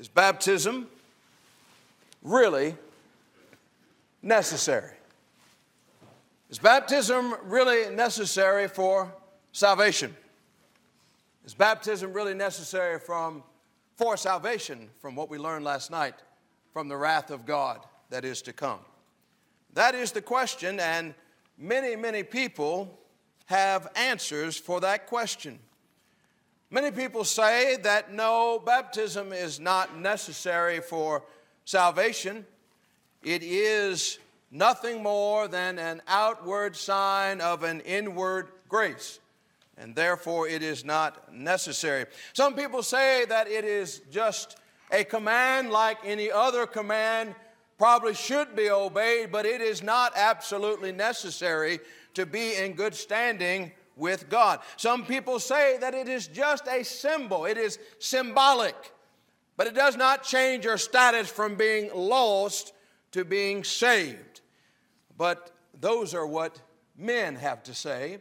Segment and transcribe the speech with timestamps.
[0.00, 0.88] Is baptism
[2.22, 2.74] really
[4.22, 4.94] necessary?
[6.48, 9.12] Is baptism really necessary for
[9.52, 10.16] salvation?
[11.44, 13.42] Is baptism really necessary from,
[13.96, 16.14] for salvation from what we learned last night
[16.72, 18.80] from the wrath of God that is to come?
[19.74, 21.12] That is the question, and
[21.58, 22.98] many, many people
[23.44, 25.58] have answers for that question.
[26.72, 31.24] Many people say that no, baptism is not necessary for
[31.64, 32.46] salvation.
[33.24, 34.20] It is
[34.52, 39.18] nothing more than an outward sign of an inward grace,
[39.78, 42.06] and therefore it is not necessary.
[42.34, 44.56] Some people say that it is just
[44.92, 47.34] a command like any other command,
[47.78, 51.80] probably should be obeyed, but it is not absolutely necessary
[52.14, 54.58] to be in good standing with God.
[54.76, 58.74] Some people say that it is just a symbol, it is symbolic,
[59.56, 62.72] but it does not change your status from being lost
[63.12, 64.40] to being saved.
[65.16, 66.60] But those are what
[66.96, 68.18] men have to say.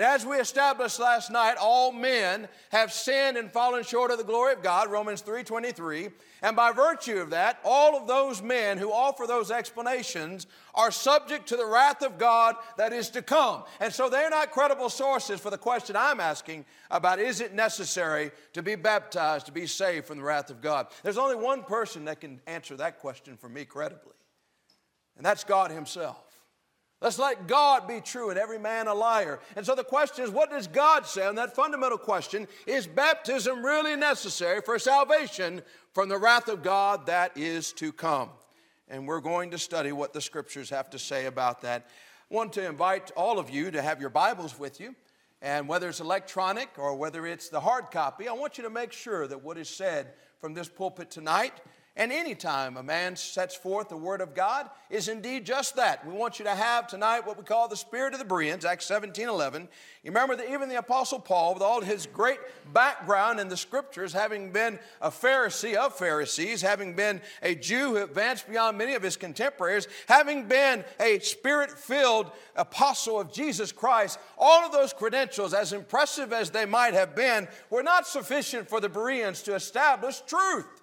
[0.00, 4.24] And as we established last night, all men have sinned and fallen short of the
[4.24, 6.10] glory of God, Romans 3:23.
[6.40, 11.50] And by virtue of that, all of those men who offer those explanations are subject
[11.50, 13.64] to the wrath of God that is to come.
[13.78, 18.30] And so they're not credible sources for the question I'm asking about is it necessary
[18.54, 20.86] to be baptized to be saved from the wrath of God?
[21.02, 24.14] There's only one person that can answer that question for me credibly.
[25.18, 26.29] And that's God himself.
[27.00, 29.40] Let's let God be true and every man a liar.
[29.56, 32.46] And so the question is, what does God say on that fundamental question?
[32.66, 35.62] Is baptism really necessary for salvation
[35.94, 38.28] from the wrath of God that is to come?
[38.88, 41.86] And we're going to study what the scriptures have to say about that.
[42.30, 44.94] I want to invite all of you to have your Bibles with you.
[45.40, 48.92] And whether it's electronic or whether it's the hard copy, I want you to make
[48.92, 51.54] sure that what is said from this pulpit tonight
[52.00, 56.06] and anytime a man sets forth the Word of God is indeed just that.
[56.06, 58.86] We want you to have tonight what we call the Spirit of the Bereans, Acts
[58.86, 59.68] 17 11.
[60.02, 62.38] You remember that even the Apostle Paul, with all his great
[62.72, 67.96] background in the Scriptures, having been a Pharisee of Pharisees, having been a Jew who
[67.96, 74.18] advanced beyond many of his contemporaries, having been a Spirit filled apostle of Jesus Christ,
[74.38, 78.80] all of those credentials, as impressive as they might have been, were not sufficient for
[78.80, 80.79] the Bereans to establish truth.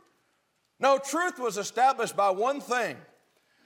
[0.79, 2.97] No, truth was established by one thing.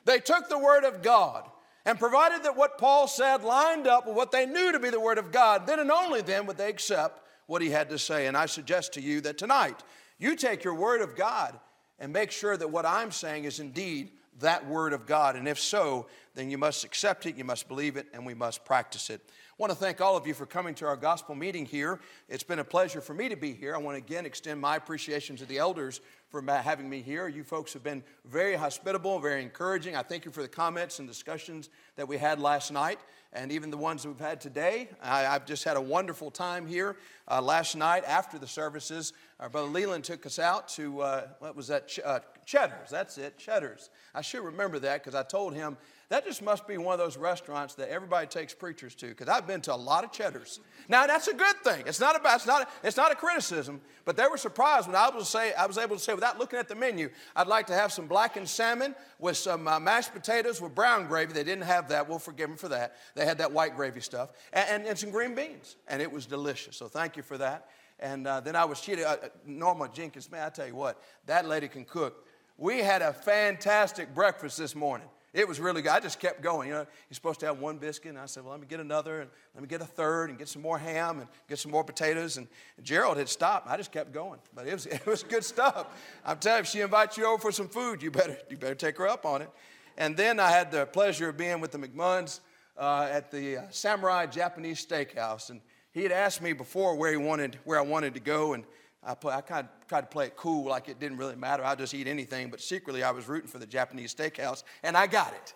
[0.05, 1.49] They took the Word of God
[1.85, 4.99] and provided that what Paul said lined up with what they knew to be the
[4.99, 8.27] Word of God, then and only then would they accept what he had to say.
[8.27, 9.83] And I suggest to you that tonight,
[10.17, 11.59] you take your Word of God
[11.99, 15.35] and make sure that what I'm saying is indeed that Word of God.
[15.35, 18.63] And if so, then you must accept it, you must believe it, and we must
[18.63, 19.21] practice it.
[19.27, 21.99] I want to thank all of you for coming to our gospel meeting here.
[22.29, 23.75] It's been a pleasure for me to be here.
[23.75, 27.27] I want to again extend my appreciation to the elders for having me here.
[27.27, 29.97] You folks have been very hospitable, very encouraging.
[29.97, 32.99] I thank you for the comments and discussions that we had last night
[33.33, 34.89] and even the ones we've had today.
[35.03, 36.95] I, have just had a wonderful time here.
[37.29, 41.55] Uh, last night after the services, our brother Leland took us out to, uh, what
[41.55, 41.97] was that?
[42.03, 42.19] Uh,
[42.51, 43.89] Cheddar's, that's it, Cheddar's.
[44.13, 45.77] I should remember that because I told him
[46.09, 49.47] that just must be one of those restaurants that everybody takes preachers to because I've
[49.47, 50.59] been to a lot of Cheddar's.
[50.89, 51.83] Now that's a good thing.
[51.87, 55.07] It's not about it's not it's not a criticism, but they were surprised when I
[55.07, 57.73] was say I was able to say without looking at the menu, I'd like to
[57.73, 61.31] have some blackened salmon with some uh, mashed potatoes with brown gravy.
[61.31, 62.09] They didn't have that.
[62.09, 62.97] We'll forgive them for that.
[63.15, 66.25] They had that white gravy stuff and, and, and some green beans, and it was
[66.25, 66.75] delicious.
[66.75, 67.69] So thank you for that.
[68.01, 69.05] And uh, then I was cheated.
[69.05, 72.25] Uh, Norma Jenkins, man, I tell you what, that lady can cook.
[72.61, 75.07] We had a fantastic breakfast this morning.
[75.33, 75.89] It was really good.
[75.89, 76.67] I just kept going.
[76.67, 78.79] You know, you're supposed to have one biscuit, and I said, "Well, let me get
[78.79, 81.71] another, and let me get a third, and get some more ham, and get some
[81.71, 82.47] more potatoes." And,
[82.83, 83.67] Gerald had stopped.
[83.67, 85.87] I just kept going, but it was it was good stuff.
[86.23, 88.75] I'm telling you, if she invites you over for some food, you better you better
[88.75, 89.49] take her up on it.
[89.97, 92.41] And then I had the pleasure of being with the McMunns
[92.77, 95.61] uh, at the uh, Samurai Japanese Steakhouse, and
[95.93, 98.65] he had asked me before where he wanted where I wanted to go, and
[99.03, 101.63] I, I kind of tried to play it cool, like it didn't really matter.
[101.63, 102.49] I'd just eat anything.
[102.49, 105.53] But secretly, I was rooting for the Japanese steakhouse, and I got it.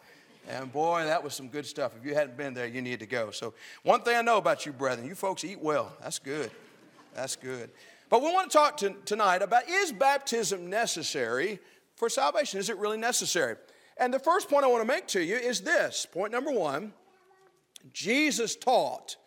[0.47, 1.94] And boy, that was some good stuff.
[2.00, 3.31] If you hadn't been there, you need to go.
[3.31, 3.53] So,
[3.83, 5.92] one thing I know about you, brethren, you folks eat well.
[6.01, 6.51] That's good.
[7.15, 7.71] That's good.
[8.09, 11.59] But we want to talk to, tonight about is baptism necessary
[11.95, 12.59] for salvation?
[12.59, 13.56] Is it really necessary?
[13.98, 16.94] And the first point I want to make to you is this point number one
[17.94, 19.18] Jesus taught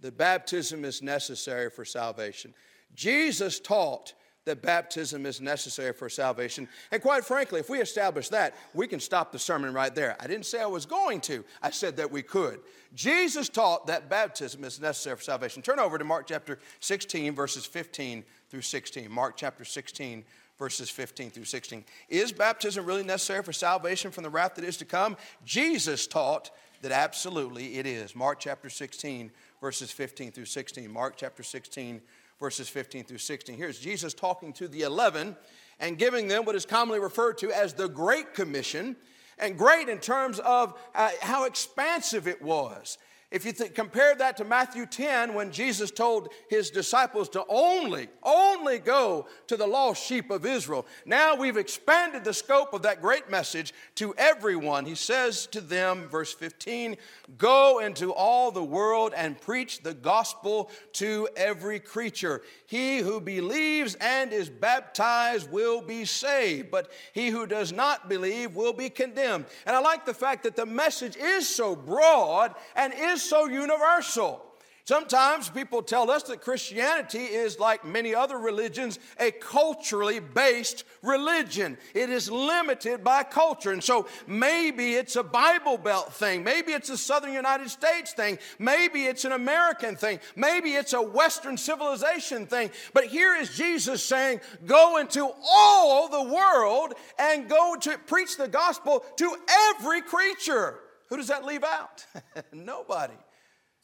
[0.00, 2.54] that baptism is necessary for salvation.
[2.94, 6.68] Jesus taught that baptism is necessary for salvation.
[6.90, 10.16] And quite frankly, if we establish that, we can stop the sermon right there.
[10.18, 12.60] I didn't say I was going to, I said that we could.
[12.94, 15.62] Jesus taught that baptism is necessary for salvation.
[15.62, 19.10] Turn over to Mark chapter 16, verses 15 through 16.
[19.10, 20.24] Mark chapter 16,
[20.58, 21.84] verses 15 through 16.
[22.08, 25.16] Is baptism really necessary for salvation from the wrath that is to come?
[25.44, 26.50] Jesus taught
[26.82, 28.16] that absolutely it is.
[28.16, 29.30] Mark chapter 16,
[29.60, 30.90] verses 15 through 16.
[30.90, 32.02] Mark chapter 16,
[32.42, 33.56] verses 15 through 16.
[33.56, 35.36] Here's Jesus talking to the 11
[35.78, 38.96] and giving them what is commonly referred to as the Great Commission,
[39.38, 42.98] and great in terms of uh, how expansive it was.
[43.32, 48.08] If you th- compare that to Matthew 10, when Jesus told his disciples to only,
[48.22, 53.00] only go to the lost sheep of Israel, now we've expanded the scope of that
[53.00, 54.84] great message to everyone.
[54.84, 56.98] He says to them, verse 15,
[57.38, 62.42] Go into all the world and preach the gospel to every creature.
[62.66, 68.54] He who believes and is baptized will be saved, but he who does not believe
[68.54, 69.46] will be condemned.
[69.64, 74.42] And I like the fact that the message is so broad and is so universal.
[74.84, 81.78] Sometimes people tell us that Christianity is like many other religions, a culturally based religion.
[81.94, 83.70] It is limited by culture.
[83.70, 86.42] And so maybe it's a Bible Belt thing.
[86.42, 88.38] Maybe it's a Southern United States thing.
[88.58, 90.18] Maybe it's an American thing.
[90.34, 92.70] Maybe it's a Western civilization thing.
[92.92, 98.48] But here is Jesus saying, Go into all the world and go to preach the
[98.48, 99.36] gospel to
[99.70, 100.80] every creature.
[101.12, 102.06] Who does that leave out?
[102.54, 103.12] Nobody.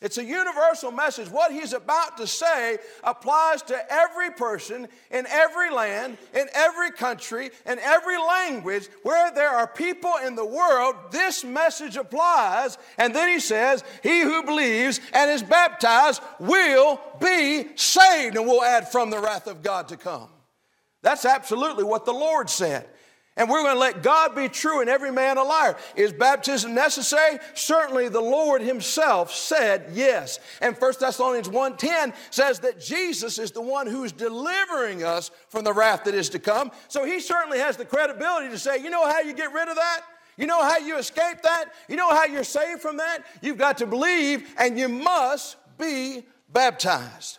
[0.00, 1.28] It's a universal message.
[1.28, 7.50] What he's about to say applies to every person in every land, in every country,
[7.66, 8.88] in every language.
[9.02, 12.78] Where there are people in the world, this message applies.
[12.96, 18.36] And then he says, He who believes and is baptized will be saved.
[18.36, 20.31] And we'll add from the wrath of God to come.
[21.02, 22.88] That's absolutely what the Lord said.
[23.38, 25.76] And we're going to let God be true and every man a liar.
[25.94, 27.38] Is baptism necessary?
[27.55, 30.40] Certainly the Lord himself said yes.
[30.61, 35.73] And 1 Thessalonians 1:10 says that Jesus is the one who's delivering us from the
[35.73, 36.73] wrath that is to come.
[36.88, 39.76] So he certainly has the credibility to say, "You know how you get rid of
[39.76, 40.02] that?
[40.37, 41.73] You know how you escape that?
[41.88, 43.25] You know how you're saved from that?
[43.41, 47.38] You've got to believe and you must be baptized."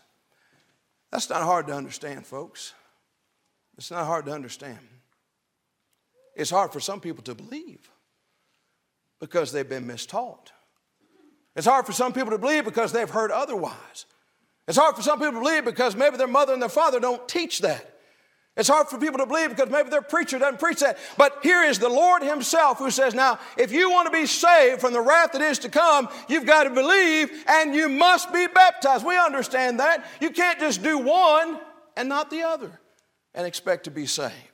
[1.12, 2.74] That's not hard to understand, folks.
[3.78, 4.80] It's not hard to understand.
[6.40, 7.92] It's hard for some people to believe
[9.20, 10.48] because they've been mistaught.
[11.54, 14.06] It's hard for some people to believe because they've heard otherwise.
[14.66, 17.28] It's hard for some people to believe because maybe their mother and their father don't
[17.28, 17.94] teach that.
[18.56, 20.98] It's hard for people to believe because maybe their preacher doesn't preach that.
[21.18, 24.80] But here is the Lord Himself who says, Now, if you want to be saved
[24.80, 28.48] from the wrath that is to come, you've got to believe and you must be
[28.48, 29.06] baptized.
[29.06, 30.06] We understand that.
[30.22, 31.60] You can't just do one
[31.98, 32.80] and not the other
[33.34, 34.49] and expect to be saved.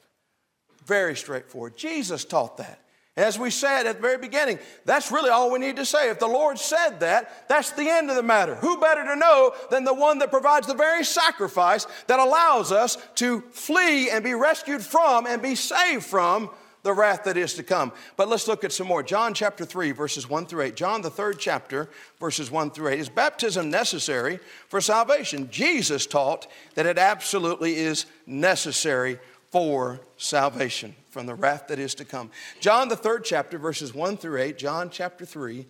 [0.85, 1.75] Very straightforward.
[1.75, 2.79] Jesus taught that.
[3.17, 6.09] As we said at the very beginning, that's really all we need to say.
[6.09, 8.55] If the Lord said that, that's the end of the matter.
[8.55, 12.97] Who better to know than the one that provides the very sacrifice that allows us
[13.15, 16.49] to flee and be rescued from and be saved from
[16.83, 17.91] the wrath that is to come.
[18.15, 19.01] But let's look at some more.
[19.01, 20.75] John chapter 3, verses 1 through 8.
[20.75, 21.89] John, the third chapter,
[22.19, 22.99] verses 1 through 8.
[22.99, 25.49] Is baptism necessary for salvation?
[25.49, 29.19] Jesus taught that it absolutely is necessary
[29.55, 32.29] for salvation from the wrath that is to come.
[32.59, 34.57] John, the third chapter, verses 1 through 8.
[34.57, 35.65] John chapter 3,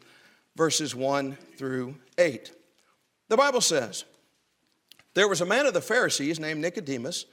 [0.55, 2.51] verses 1 through 8.
[3.29, 4.03] The Bible says,
[5.13, 7.27] There was a man of the Pharisees named Nicodemus,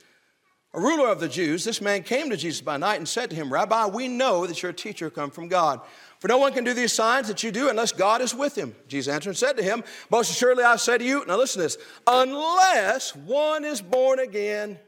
[0.75, 1.65] a ruler of the Jews.
[1.65, 4.63] This man came to Jesus by night and said to him, Rabbi, we know that
[4.63, 5.81] you're a teacher come from God.
[6.19, 8.75] For no one can do these signs that you do unless God is with him.
[8.89, 11.65] Jesus answered and said to him, Most assuredly I say to you, now listen to
[11.65, 14.79] this, unless one is born again,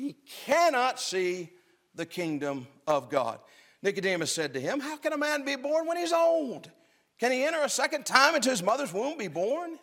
[0.00, 0.16] he
[0.46, 1.50] cannot see
[1.94, 3.38] the kingdom of God.
[3.82, 6.70] Nicodemus said to him, How can a man be born when he's old?
[7.18, 9.78] Can he enter a second time into his mother's womb be born?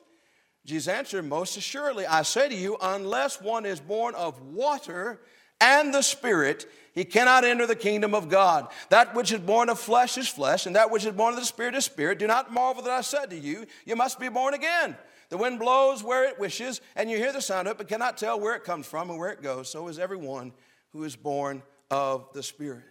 [0.66, 5.22] Jesus answered, Most assuredly, I say to you, unless one is born of water
[5.62, 8.68] and the Spirit, he cannot enter the kingdom of God.
[8.90, 11.46] That which is born of flesh is flesh, and that which is born of the
[11.46, 12.20] Spirit is spirit.
[12.20, 14.98] Do not marvel that I said to you, You must be born again.
[15.30, 18.18] The wind blows where it wishes, and you hear the sound of it, but cannot
[18.18, 19.70] tell where it comes from and where it goes.
[19.70, 20.54] So is everyone
[20.94, 22.84] who is born of the Spirit.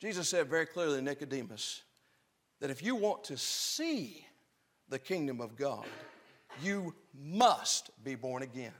[0.00, 1.82] Jesus said very clearly to Nicodemus
[2.60, 4.26] that if you want to see
[4.88, 5.86] the kingdom of God,
[6.62, 8.72] you must be born again.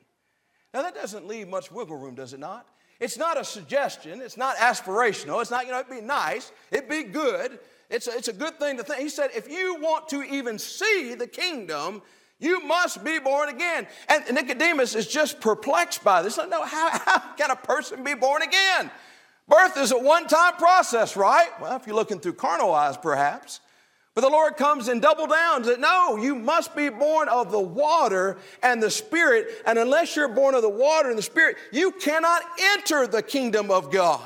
[0.73, 2.67] Now, that doesn't leave much wiggle room, does it not?
[3.01, 4.21] It's not a suggestion.
[4.21, 5.41] It's not aspirational.
[5.41, 6.53] It's not, you know, it'd be nice.
[6.71, 7.59] It'd be good.
[7.89, 9.01] It's a, it's a good thing to think.
[9.01, 12.03] He said, if you want to even see the kingdom,
[12.41, 13.87] you must be born again.
[14.09, 16.39] And Nicodemus is just perplexed by this.
[16.39, 18.91] No, how, how can a person be born again?
[19.49, 21.49] Birth is a one time process, right?
[21.61, 23.61] Well, if you're looking through carnal eyes, perhaps.
[24.15, 27.61] But the Lord comes and double down that no, you must be born of the
[27.61, 29.47] water and the Spirit.
[29.67, 33.71] And unless you're born of the water and the Spirit, you cannot enter the kingdom
[33.71, 34.21] of God.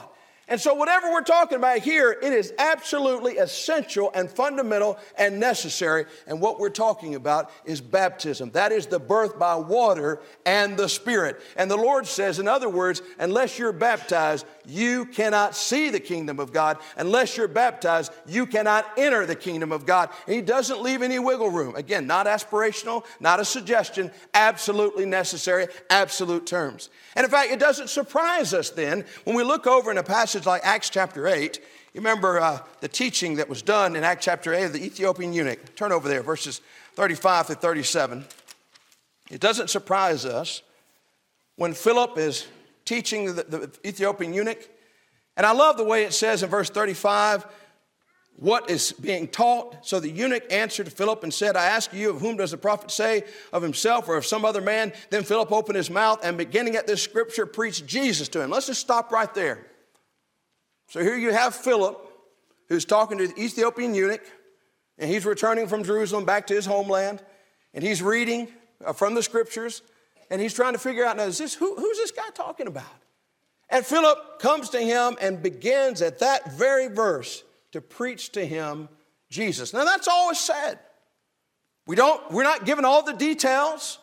[0.47, 6.05] And so, whatever we're talking about here, it is absolutely essential and fundamental and necessary.
[6.27, 8.51] And what we're talking about is baptism.
[8.51, 11.41] That is the birth by water and the Spirit.
[11.57, 16.39] And the Lord says, in other words, unless you're baptized, you cannot see the kingdom
[16.39, 16.77] of God.
[16.99, 20.11] Unless you're baptized, you cannot enter the kingdom of God.
[20.27, 21.75] And He doesn't leave any wiggle room.
[21.75, 26.91] Again, not aspirational, not a suggestion, absolutely necessary, absolute terms.
[27.17, 30.34] And in fact, it doesn't surprise us then when we look over in a passage
[30.43, 31.61] like Acts chapter 8.
[31.95, 35.33] You remember uh, the teaching that was done in Acts chapter 8 of the Ethiopian
[35.33, 35.77] eunuch.
[35.77, 36.61] Turn over there, verses
[36.95, 38.25] 35 to 37.
[39.31, 40.63] It doesn't surprise us
[41.57, 42.47] when Philip is
[42.85, 44.69] teaching the, the Ethiopian eunuch.
[45.37, 47.47] And I love the way it says in verse 35
[48.37, 49.87] what is being taught.
[49.87, 52.91] So the eunuch answered Philip and said, I ask you, of whom does the prophet
[52.91, 53.23] say,
[53.53, 54.93] of himself or of some other man?
[55.11, 58.51] Then Philip opened his mouth and beginning at this scripture preached Jesus to him.
[58.51, 59.67] Let's just stop right there.
[60.89, 62.11] So here you have Philip
[62.69, 64.23] who's talking to the Ethiopian eunuch,
[64.99, 67.23] and he's returning from Jerusalem back to his homeland,
[67.73, 68.49] and he's reading
[68.85, 69.83] uh, from the scriptures,
[70.31, 72.85] and he's trying to figure out now, is this, who, who's this guy talking about?
[73.69, 78.89] And Philip comes to him and begins at that very verse to preach to him
[79.31, 79.73] Jesus.
[79.73, 80.79] Now that's all said.
[81.87, 83.99] We don't, we're not given all the details.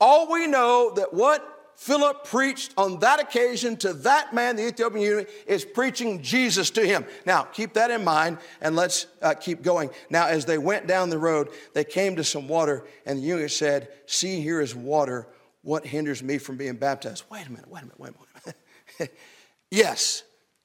[0.00, 1.46] All we know that what
[1.82, 6.86] Philip preached on that occasion to that man, the Ethiopian eunuch, is preaching Jesus to
[6.86, 7.04] him.
[7.26, 9.90] Now, keep that in mind and let's uh, keep going.
[10.08, 13.50] Now, as they went down the road, they came to some water, and the eunuch
[13.50, 15.26] said, See, here is water.
[15.62, 17.24] What hinders me from being baptized?
[17.32, 18.52] Wait a minute, wait a minute, wait a
[19.00, 19.18] minute.
[19.72, 20.22] yes,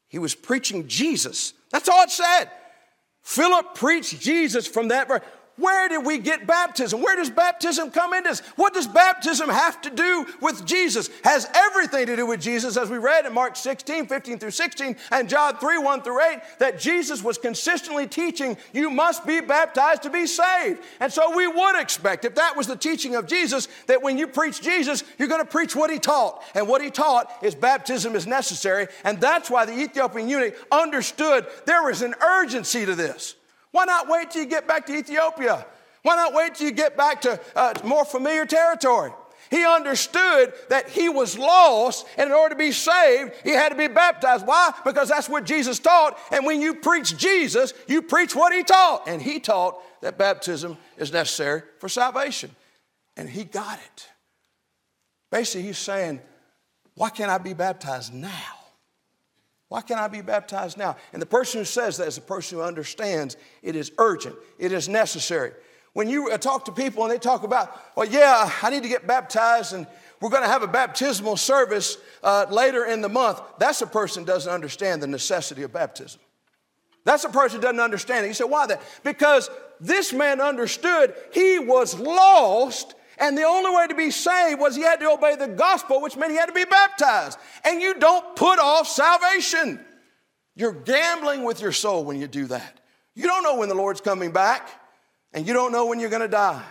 [0.10, 1.54] he was preaching Jesus.
[1.72, 2.52] That's all it said.
[3.24, 5.24] Philip preached Jesus from that verse.
[5.58, 7.02] Where did we get baptism?
[7.02, 8.40] Where does baptism come into this?
[8.56, 11.10] What does baptism have to do with Jesus?
[11.24, 14.96] Has everything to do with Jesus, as we read in Mark 16, 15 through 16,
[15.12, 20.04] and John 3, 1 through 8, that Jesus was consistently teaching, you must be baptized
[20.04, 20.80] to be saved.
[21.00, 24.28] And so we would expect, if that was the teaching of Jesus, that when you
[24.28, 26.44] preach Jesus, you're going to preach what he taught.
[26.54, 28.88] And what he taught is baptism is necessary.
[29.04, 33.37] And that's why the Ethiopian eunuch understood there was an urgency to this.
[33.78, 35.64] Why not wait till you get back to Ethiopia?
[36.02, 39.12] Why not wait till you get back to uh, more familiar territory?
[39.52, 43.76] He understood that he was lost, and in order to be saved, he had to
[43.76, 44.48] be baptized.
[44.48, 44.74] Why?
[44.84, 46.18] Because that's what Jesus taught.
[46.32, 49.08] And when you preach Jesus, you preach what he taught.
[49.08, 52.50] And he taught that baptism is necessary for salvation.
[53.16, 54.10] And he got it.
[55.32, 56.20] Basically, he's saying,
[56.96, 58.57] Why can't I be baptized now?
[59.70, 60.96] Why can't I be baptized now?
[61.12, 64.72] And the person who says that is the person who understands it is urgent, it
[64.72, 65.52] is necessary.
[65.94, 68.90] When you uh, talk to people and they talk about, well, yeah, I need to
[68.90, 69.88] get baptized and
[70.22, 74.24] we're going to have a baptismal service uh, later in the month, that's a person
[74.24, 76.22] doesn't understand the necessity of baptism.
[77.04, 78.30] That's a person doesn't understand it.
[78.30, 78.82] You say, why that?
[79.04, 84.76] Because this man understood he was lost and the only way to be saved was
[84.76, 87.40] he had to obey the gospel, which meant he had to be baptized.
[87.64, 89.80] And you don't put off salvation.
[90.56, 92.80] You're gambling with your soul when you do that.
[93.16, 94.70] You don't know when the Lord's coming back,
[95.34, 96.64] and you don't know when you're going to die.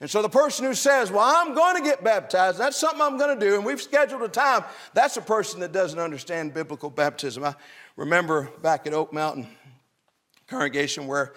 [0.00, 3.18] And so the person who says, Well, I'm going to get baptized, that's something I'm
[3.18, 4.64] going to do, and we've scheduled a time,
[4.94, 7.44] that's a person that doesn't understand biblical baptism.
[7.44, 7.54] I
[7.96, 9.46] remember back at Oak Mountain
[10.46, 11.34] congregation where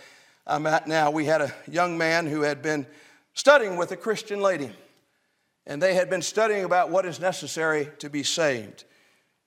[0.47, 2.87] I'm at now, we had a young man who had been
[3.33, 4.71] studying with a Christian lady.
[5.65, 8.83] And they had been studying about what is necessary to be saved.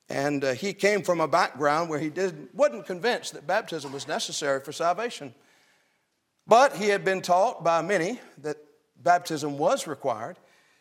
[0.09, 4.07] And uh, he came from a background where he did, wasn't convinced that baptism was
[4.07, 5.35] necessary for salvation.
[6.47, 8.57] But he had been taught by many that
[9.03, 10.39] baptism was required.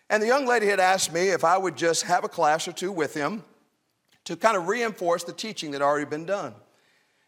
[0.10, 2.72] And the young lady had asked me if I would just have a class or
[2.72, 3.44] two with him
[4.26, 6.54] to kind of reinforce the teaching that had already been done.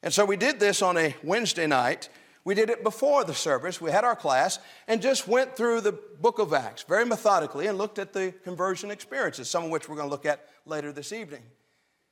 [0.03, 2.09] And so we did this on a Wednesday night.
[2.47, 3.81] We did it before the service.
[3.81, 7.77] We had our class and just went through the book of Acts very methodically and
[7.77, 11.11] looked at the conversion experiences, some of which we're going to look at later this
[11.11, 11.43] evening.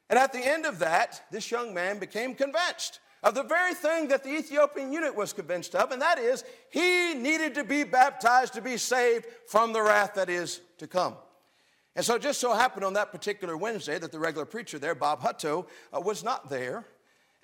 [0.09, 4.09] And at the end of that, this young man became convinced of the very thing
[4.09, 8.55] that the Ethiopian eunuch was convinced of, and that is he needed to be baptized
[8.55, 11.15] to be saved from the wrath that is to come.
[11.95, 14.95] And so it just so happened on that particular Wednesday that the regular preacher there,
[14.95, 16.85] Bob Hutto, uh, was not there.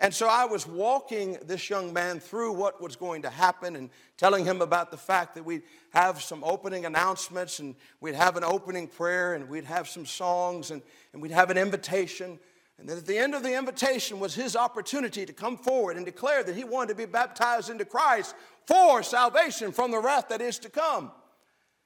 [0.02, 3.92] And so I was walking this young man through what was going to happen and
[4.18, 8.44] telling him about the fact that we'd have some opening announcements and we'd have an
[8.44, 10.82] opening prayer and we'd have some songs and,
[11.14, 12.40] and we'd have an invitation.
[12.80, 16.04] And then at the end of the invitation was his opportunity to come forward and
[16.04, 18.34] declare that he wanted to be baptized into Christ
[18.66, 21.12] for salvation from the wrath that is to come.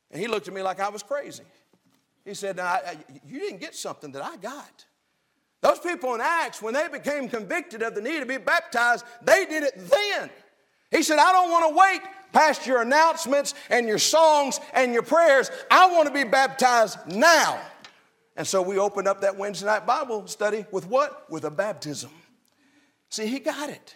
[0.09, 1.43] And he looked at me like I was crazy.
[2.23, 4.85] He said, I, I, You didn't get something that I got.
[5.65, 9.47] Those people in Acts, when they became convicted of the need to be baptized, they
[9.47, 10.29] did it then.
[10.91, 15.01] He said, I don't want to wait past your announcements and your songs and your
[15.01, 15.49] prayers.
[15.71, 17.59] I want to be baptized now.
[18.35, 21.27] And so we opened up that Wednesday night Bible study with what?
[21.31, 22.11] With a baptism.
[23.09, 23.95] See, he got it.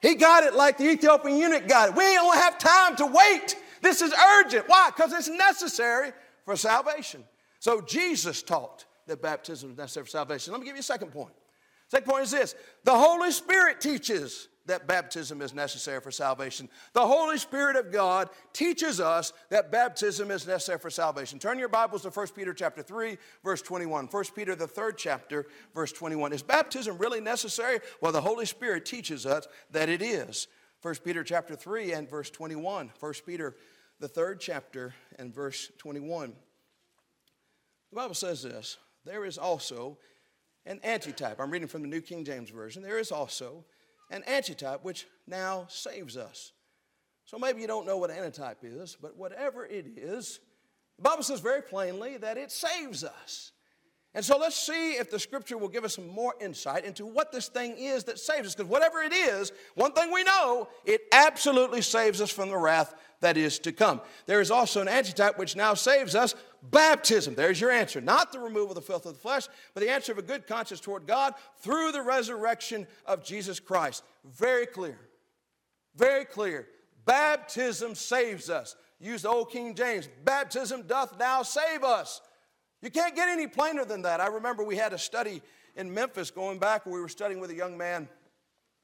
[0.00, 1.94] He got it like the Ethiopian eunuch got it.
[1.94, 3.54] We don't have time to wait.
[3.82, 4.66] This is urgent.
[4.66, 4.88] Why?
[4.96, 6.12] Because it's necessary
[6.46, 7.22] for salvation.
[7.58, 10.52] So Jesus taught that baptism is necessary for salvation.
[10.52, 11.34] Let me give you a second point.
[11.88, 12.54] Second point is this
[12.84, 16.68] the Holy Spirit teaches that baptism is necessary for salvation.
[16.94, 21.38] The Holy Spirit of God teaches us that baptism is necessary for salvation.
[21.38, 24.06] Turn your Bibles to 1 Peter chapter 3, verse 21.
[24.06, 26.32] 1 Peter, the third chapter, verse 21.
[26.32, 27.80] Is baptism really necessary?
[28.00, 30.46] Well, the Holy Spirit teaches us that it is.
[30.80, 32.92] 1 Peter chapter 3 and verse 21.
[32.98, 33.56] 1 Peter,
[34.00, 36.32] the third chapter and verse 21.
[37.90, 39.98] The Bible says this there is also
[40.66, 41.40] an antitype.
[41.40, 42.82] I'm reading from the New King James Version.
[42.82, 43.64] There is also
[44.10, 46.52] an antitype which now saves us.
[47.24, 50.40] So maybe you don't know what an antitype is, but whatever it is,
[50.98, 53.52] the Bible says very plainly that it saves us.
[54.14, 57.32] And so let's see if the scripture will give us some more insight into what
[57.32, 58.54] this thing is that saves us.
[58.54, 62.94] Because whatever it is, one thing we know, it absolutely saves us from the wrath
[63.20, 64.02] that is to come.
[64.26, 67.34] There is also an antitype which now saves us baptism.
[67.34, 68.02] There's your answer.
[68.02, 70.46] Not the removal of the filth of the flesh, but the answer of a good
[70.46, 74.04] conscience toward God through the resurrection of Jesus Christ.
[74.24, 74.98] Very clear.
[75.96, 76.68] Very clear.
[77.06, 78.76] Baptism saves us.
[79.00, 80.08] Use the old King James.
[80.24, 82.20] Baptism doth now save us.
[82.82, 84.20] You can't get any plainer than that.
[84.20, 85.40] I remember we had a study
[85.76, 88.08] in Memphis going back where we were studying with a young man,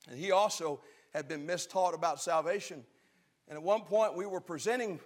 [0.09, 0.81] and he also
[1.12, 2.85] had been mistaught about salvation.
[3.49, 5.00] And at one point we were presenting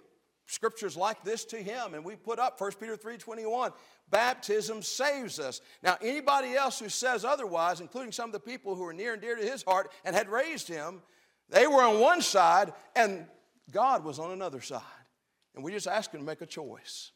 [0.45, 3.73] scriptures like this to him, and we put up 1 Peter 3:21.
[4.09, 5.61] Baptism saves us.
[5.81, 9.21] Now, anybody else who says otherwise, including some of the people who are near and
[9.21, 11.01] dear to his heart and had raised him,
[11.49, 13.25] they were on one side and
[13.71, 14.81] God was on another side.
[15.55, 17.11] And we just ask him to make a choice.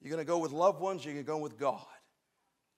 [0.00, 1.84] You're going to go with loved ones, you're going to go with God.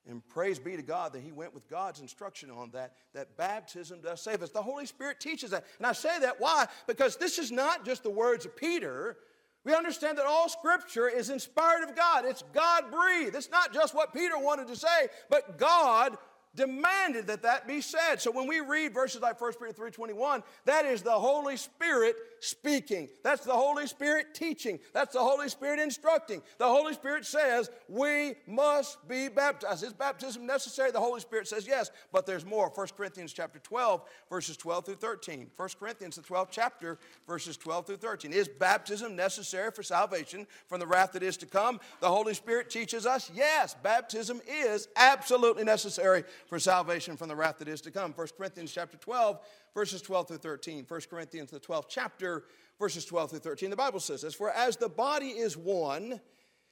[0.08, 4.00] And praise be to God that he went with God's instruction on that, that baptism
[4.00, 4.50] does save us.
[4.50, 5.64] The Holy Spirit teaches that.
[5.76, 6.66] And I say that why?
[6.86, 9.18] Because this is not just the words of Peter.
[9.64, 12.24] We understand that all scripture is inspired of God.
[12.24, 13.36] It's God breathed.
[13.36, 16.16] It's not just what Peter wanted to say, but God
[16.58, 18.16] demanded that that be said.
[18.20, 23.08] So when we read verses like 1 Peter 3:21, that is the Holy Spirit speaking.
[23.22, 24.80] That's the Holy Spirit teaching.
[24.92, 26.42] That's the Holy Spirit instructing.
[26.58, 29.84] The Holy Spirit says we must be baptized.
[29.84, 30.90] Is baptism necessary?
[30.90, 32.70] The Holy Spirit says yes, but there's more.
[32.74, 35.50] 1 Corinthians chapter 12 verses 12 through 13.
[35.56, 38.32] 1 Corinthians the 12th chapter verses 12 through 13.
[38.32, 41.78] Is baptism necessary for salvation from the wrath that is to come?
[42.00, 47.58] The Holy Spirit teaches us yes, baptism is absolutely necessary for salvation from the wrath
[47.58, 48.12] that is to come.
[48.12, 49.38] 1 Corinthians chapter 12,
[49.74, 50.86] verses 12 through 13.
[50.88, 52.44] 1 Corinthians, the 12th chapter,
[52.78, 53.70] verses 12 through 13.
[53.70, 56.20] The Bible says this For as the body is one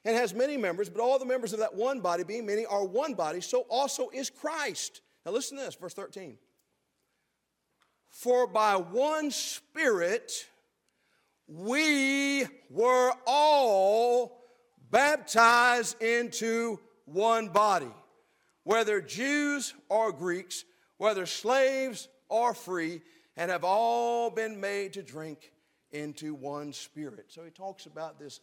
[0.04, 2.84] and has many members, but all the members of that one body, being many, are
[2.84, 5.02] one body, so also is Christ.
[5.24, 6.38] Now listen to this, verse 13.
[8.08, 10.46] For by one Spirit
[11.48, 14.40] we were all
[14.90, 17.92] baptized into one body
[18.66, 20.64] whether Jews or Greeks,
[20.98, 23.00] whether slaves or free,
[23.36, 25.52] and have all been made to drink
[25.92, 27.26] into one spirit.
[27.28, 28.40] So he talks about this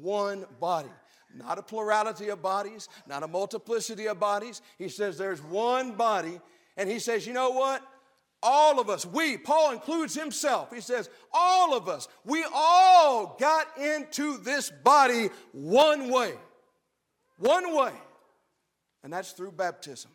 [0.00, 0.88] one body,
[1.34, 4.62] not a plurality of bodies, not a multiplicity of bodies.
[4.78, 6.40] He says there's one body,
[6.78, 7.82] and he says, you know what?
[8.42, 10.72] All of us, we, Paul includes himself.
[10.72, 16.32] He says, all of us, we all got into this body one way.
[17.36, 17.92] One way
[19.06, 20.10] and that's through baptism.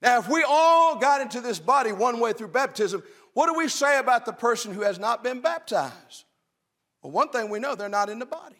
[0.00, 3.02] Now, if we all got into this body one way through baptism,
[3.34, 6.24] what do we say about the person who has not been baptized?
[7.02, 8.56] Well, one thing we know, they're not in the body.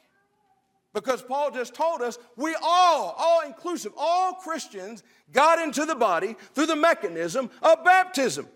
[0.93, 6.37] Because Paul just told us we all, all inclusive, all Christians got into the body
[6.55, 8.47] through the mechanism of baptism.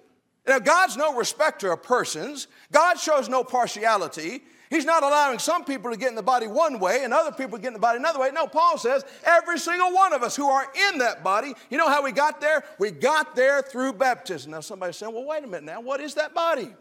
[0.46, 4.42] Now, God's no respecter of persons, God shows no partiality.
[4.72, 7.58] He's not allowing some people to get in the body one way and other people
[7.58, 8.30] to get in the body another way.
[8.32, 11.90] No, Paul says every single one of us who are in that body, you know
[11.90, 12.64] how we got there?
[12.78, 14.52] We got there through baptism.
[14.52, 16.72] Now, somebody's saying, well, wait a minute now, what is that body?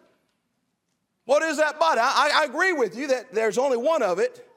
[1.25, 1.99] What is that body?
[2.01, 4.47] I, I agree with you that there's only one of it.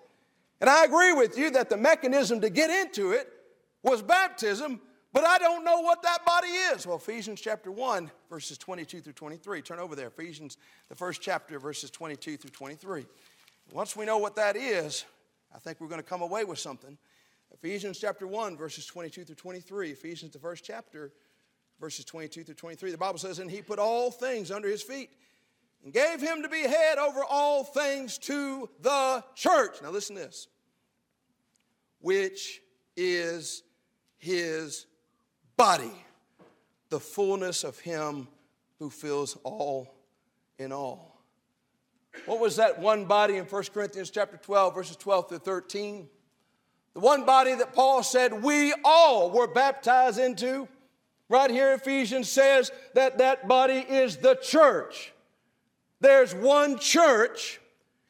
[0.60, 3.28] And I agree with you that the mechanism to get into it
[3.82, 4.80] was baptism.
[5.14, 6.88] But I don't know what that body is.
[6.88, 9.62] Well, Ephesians chapter 1, verses 22 through 23.
[9.62, 10.08] Turn over there.
[10.08, 13.06] Ephesians, the first chapter, verses 22 through 23.
[13.72, 15.04] Once we know what that is,
[15.54, 16.98] I think we're going to come away with something.
[17.52, 19.92] Ephesians chapter 1, verses 22 through 23.
[19.92, 21.12] Ephesians, the first chapter,
[21.78, 22.90] verses 22 through 23.
[22.90, 25.10] The Bible says, And he put all things under his feet
[25.84, 29.76] and gave him to be head over all things to the church.
[29.80, 30.48] Now listen to this,
[32.00, 32.60] which
[32.96, 33.62] is
[34.18, 34.86] his
[35.56, 35.92] body,
[36.88, 38.28] the fullness of him
[38.78, 39.94] who fills all
[40.58, 41.20] in all.
[42.26, 46.08] What was that one body in 1 Corinthians chapter 12, verses 12 through 13?
[46.94, 50.68] The one body that Paul said we all were baptized into.
[51.28, 55.12] Right here, Ephesians says that that body is the church.
[56.00, 57.60] There's one church,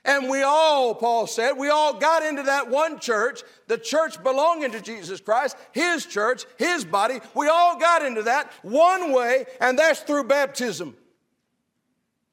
[0.05, 4.73] and we all, Paul said, we all got into that one church, the church belonging
[4.73, 7.21] to Jesus Christ, his church, his body.
[7.35, 10.97] We all got into that one way, and that's through baptism.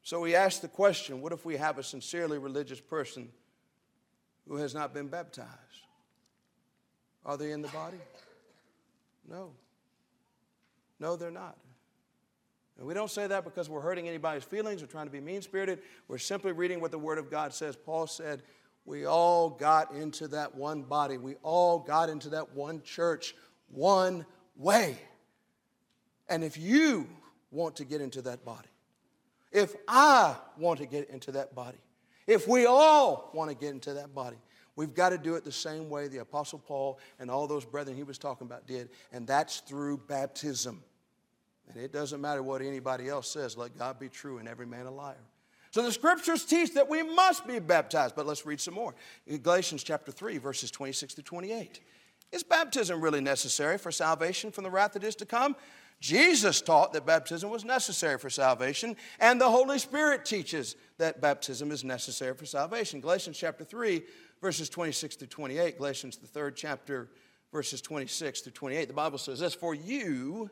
[0.03, 3.29] So we ask the question what if we have a sincerely religious person
[4.47, 5.49] who has not been baptized?
[7.25, 7.99] Are they in the body?
[9.29, 9.51] No.
[10.99, 11.57] No, they're not.
[12.77, 15.41] And we don't say that because we're hurting anybody's feelings or trying to be mean
[15.41, 15.79] spirited.
[16.07, 17.75] We're simply reading what the Word of God says.
[17.75, 18.41] Paul said,
[18.86, 23.36] We all got into that one body, we all got into that one church
[23.69, 24.97] one way.
[26.29, 27.07] And if you
[27.51, 28.69] want to get into that body,
[29.51, 31.77] if I want to get into that body,
[32.25, 34.38] if we all want to get into that body,
[34.75, 37.97] we've got to do it the same way the Apostle Paul and all those brethren
[37.97, 40.81] he was talking about did, and that's through baptism.
[41.67, 44.86] And it doesn't matter what anybody else says, let God be true and every man
[44.86, 45.15] a liar.
[45.71, 48.93] So the scriptures teach that we must be baptized, but let's read some more.
[49.26, 51.80] In Galatians chapter 3, verses 26 to 28.
[52.34, 55.56] Is baptism really necessary for salvation from the wrath that is to come?
[56.02, 61.71] Jesus taught that baptism was necessary for salvation, and the Holy Spirit teaches that baptism
[61.71, 63.00] is necessary for salvation.
[63.00, 64.02] Galatians chapter 3,
[64.41, 65.78] verses 26 to 28.
[65.78, 67.10] Galatians, the third chapter,
[67.52, 68.88] verses 26 to 28.
[68.88, 70.50] The Bible says this For you,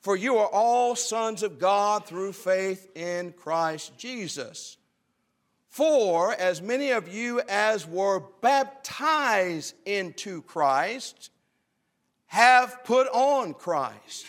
[0.00, 4.76] for you are all sons of God through faith in Christ Jesus.
[5.68, 11.30] For as many of you as were baptized into Christ
[12.26, 14.26] have put on Christ.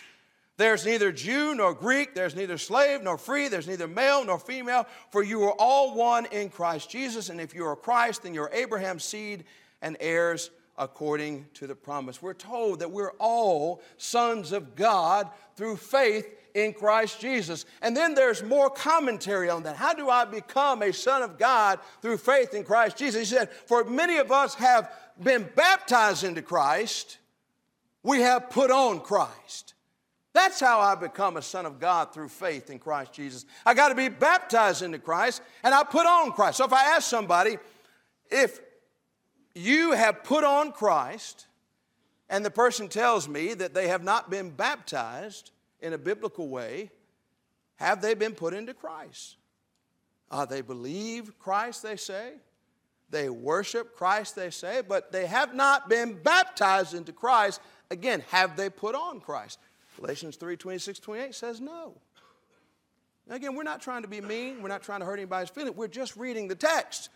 [0.57, 4.87] There's neither Jew nor Greek, there's neither slave nor free, there's neither male nor female,
[5.11, 7.29] for you are all one in Christ Jesus.
[7.29, 9.45] And if you are Christ, then you're Abraham's seed
[9.81, 12.21] and heirs according to the promise.
[12.21, 17.65] We're told that we're all sons of God through faith in Christ Jesus.
[17.81, 19.75] And then there's more commentary on that.
[19.75, 23.29] How do I become a son of God through faith in Christ Jesus?
[23.29, 27.17] He said, For many of us have been baptized into Christ,
[28.03, 29.73] we have put on Christ.
[30.33, 33.45] That's how I become a son of God through faith in Christ Jesus.
[33.65, 36.57] I got to be baptized into Christ and I put on Christ.
[36.57, 37.57] So if I ask somebody,
[38.29, 38.59] if
[39.57, 41.47] you have put on Christ,
[42.29, 46.91] and the person tells me that they have not been baptized in a biblical way,
[47.75, 49.37] have they been put into Christ?
[50.29, 52.33] Uh, they believe Christ, they say.
[53.09, 57.61] They worship Christ, they say, but they have not been baptized into Christ.
[57.89, 59.59] Again, have they put on Christ?
[59.95, 61.93] Galatians 3 26, 28 says no.
[63.29, 65.75] Again, we're not trying to be mean, we're not trying to hurt anybody's feelings.
[65.75, 67.09] we're just reading the text.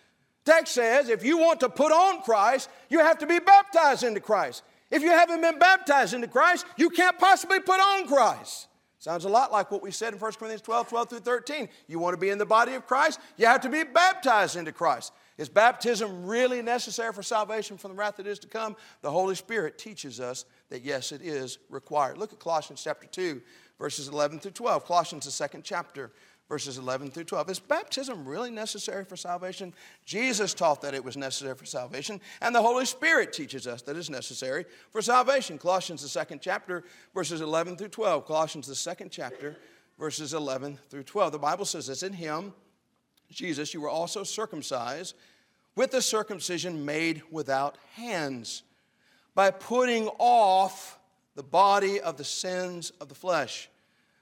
[0.45, 4.19] Text says if you want to put on Christ, you have to be baptized into
[4.19, 4.63] Christ.
[4.89, 8.67] If you haven't been baptized into Christ, you can't possibly put on Christ.
[8.99, 11.69] Sounds a lot like what we said in 1 Corinthians 12, 12 through 13.
[11.87, 14.71] You want to be in the body of Christ, you have to be baptized into
[14.71, 15.13] Christ.
[15.37, 18.75] Is baptism really necessary for salvation from the wrath that is to come?
[19.01, 22.19] The Holy Spirit teaches us that yes, it is required.
[22.19, 23.41] Look at Colossians chapter 2,
[23.79, 24.85] verses 11 through 12.
[24.85, 26.11] Colossians, the second chapter,
[26.51, 27.49] verses 11 through 12.
[27.49, 29.73] Is baptism really necessary for salvation?
[30.03, 33.95] Jesus taught that it was necessary for salvation, and the Holy Spirit teaches us that
[33.95, 35.57] it's necessary for salvation.
[35.57, 36.83] Colossians, the second chapter,
[37.15, 38.25] verses 11 through 12.
[38.25, 39.55] Colossians, the second chapter,
[39.97, 41.31] verses 11 through 12.
[41.31, 42.51] The Bible says this In him,
[43.31, 45.15] Jesus, you were also circumcised
[45.77, 48.63] with the circumcision made without hands,
[49.35, 50.99] by putting off
[51.35, 53.69] the body of the sins of the flesh,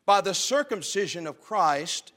[0.05, 2.13] by the circumcision of Christ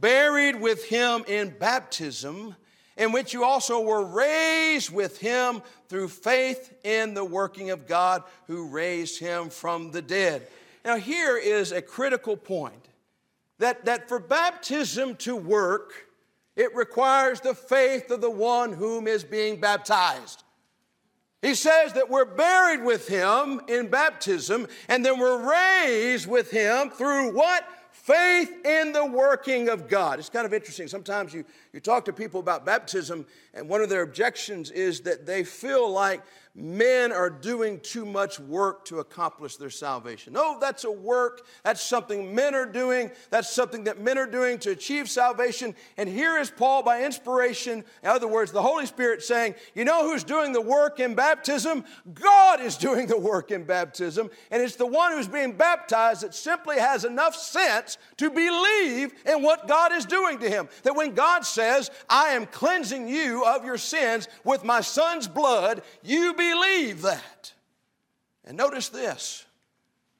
[0.00, 2.54] buried with him in baptism,
[2.96, 8.22] in which you also were raised with him through faith in the working of God
[8.46, 10.46] who raised him from the dead.
[10.84, 12.88] Now, here is a critical point
[13.58, 15.92] that, that for baptism to work,
[16.54, 20.42] it requires the faith of the one whom is being baptized.
[21.42, 26.90] He says that we're buried with him in baptism, and then we're raised with him
[26.90, 27.64] through what?
[28.02, 30.18] Faith in the working of God.
[30.18, 30.86] It's kind of interesting.
[30.86, 35.26] Sometimes you, you talk to people about baptism, and one of their objections is that
[35.26, 36.22] they feel like
[36.56, 40.32] men are doing too much work to accomplish their salvation.
[40.32, 41.46] No, that's a work.
[41.64, 43.10] That's something men are doing.
[43.28, 45.74] That's something that men are doing to achieve salvation.
[45.98, 50.08] And here is Paul by inspiration, in other words, the Holy Spirit saying, You know
[50.08, 51.84] who's doing the work in baptism?
[52.14, 54.30] God is doing the work in baptism.
[54.50, 57.85] And it's the one who's being baptized that simply has enough sense
[58.16, 60.68] to believe in what God is doing to him.
[60.82, 65.82] That when God says, I am cleansing you of your sins with my son's blood,
[66.02, 67.52] you believe that.
[68.44, 69.44] And notice this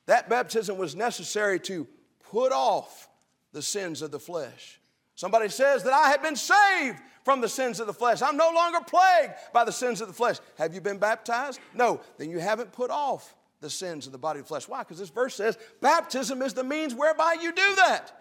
[0.06, 1.86] that baptism was necessary to
[2.30, 3.08] put off
[3.52, 4.80] the sins of the flesh.
[5.14, 8.22] Somebody says that I have been saved from the sins of the flesh.
[8.22, 10.36] I'm no longer plagued by the sins of the flesh.
[10.58, 11.58] Have you been baptized?
[11.74, 12.00] No.
[12.18, 14.68] Then you haven't put off the sins of the body of flesh.
[14.68, 14.80] Why?
[14.80, 18.12] Because this verse says baptism is the means whereby you do that.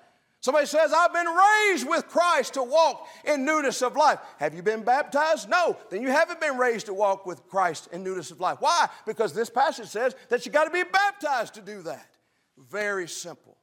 [0.46, 4.20] Somebody says, I've been raised with Christ to walk in newness of life.
[4.38, 5.50] Have you been baptized?
[5.50, 5.76] No.
[5.90, 8.58] Then you haven't been raised to walk with Christ in newness of life.
[8.60, 8.88] Why?
[9.08, 12.18] Because this passage says that you got to be baptized to do that.
[12.60, 13.58] Very simple,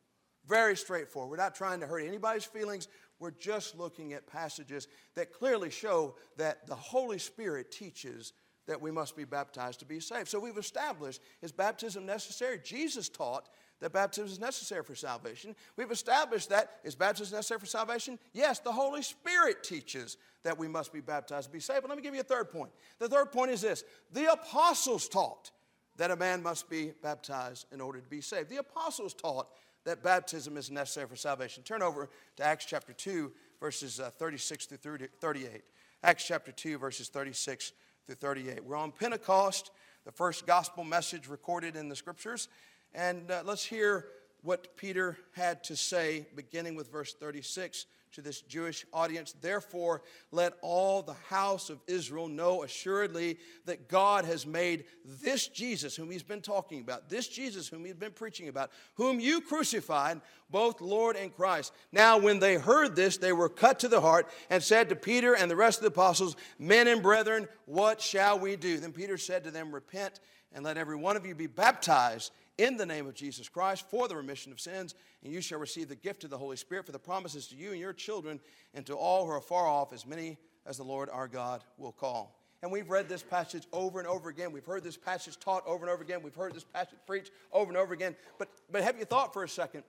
[0.49, 1.31] very straightforward.
[1.31, 2.89] We're not trying to hurt anybody's feelings.
[3.21, 8.33] We're just looking at passages that clearly show that the Holy Spirit teaches
[8.67, 10.29] that we must be baptized to be saved.
[10.29, 12.61] So we've established is baptism necessary?
[12.63, 13.49] Jesus taught
[13.81, 15.57] that baptism is necessary for salvation.
[15.77, 16.79] We've established that.
[16.85, 18.19] Is baptism necessary for salvation?
[18.33, 21.83] Yes, the Holy Spirit teaches that we must be baptized to be saved.
[21.83, 22.71] But let me give you a third point.
[23.01, 25.51] The third point is this the apostles taught
[25.97, 28.49] that a man must be baptized in order to be saved.
[28.49, 29.49] The apostles taught
[29.85, 31.63] that baptism is necessary for salvation.
[31.65, 35.63] Turn over to Acts chapter 2, verses uh, 36 through 38.
[36.05, 37.73] Acts chapter 2, verses 36
[38.07, 38.65] through 38.
[38.65, 39.71] We're on Pentecost,
[40.05, 42.49] the first gospel message recorded in the scriptures.
[42.95, 44.07] And uh, let's hear
[44.43, 49.35] what Peter had to say, beginning with verse 36 to this Jewish audience.
[49.41, 55.97] Therefore, let all the house of Israel know assuredly that God has made this Jesus,
[55.97, 60.21] whom he's been talking about, this Jesus, whom he's been preaching about, whom you crucified,
[60.51, 61.73] both Lord and Christ.
[61.91, 65.35] Now, when they heard this, they were cut to the heart and said to Peter
[65.35, 68.79] and the rest of the apostles, Men and brethren, what shall we do?
[68.79, 70.21] Then Peter said to them, Repent
[70.53, 74.09] and let every one of you be baptized in the name of Jesus Christ for
[74.09, 76.93] the remission of sins, and you shall receive the gift of the Holy Spirit for
[76.93, 78.41] the promises to you and your children
[78.75, 80.37] and to all who are far off, as many
[80.67, 82.39] as the Lord our God will call.
[82.63, 84.53] And we've read this passage over and over again.
[84.53, 86.23] We've heard this passage taught over and over again.
[86.23, 88.15] We've heard this passage preached over and over again.
[88.39, 89.83] But, but have you thought for a second?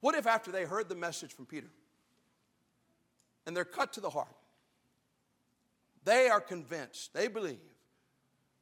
[0.00, 1.66] What if after they heard the message from Peter
[3.46, 4.34] and they're cut to the heart,
[6.04, 7.58] they are convinced, they believe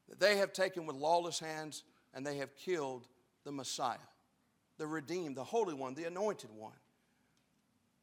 [0.09, 1.85] that they have taken with lawless hands
[2.19, 3.07] and they have killed
[3.45, 3.97] the Messiah,
[4.77, 6.73] the redeemed, the Holy One, the anointed one.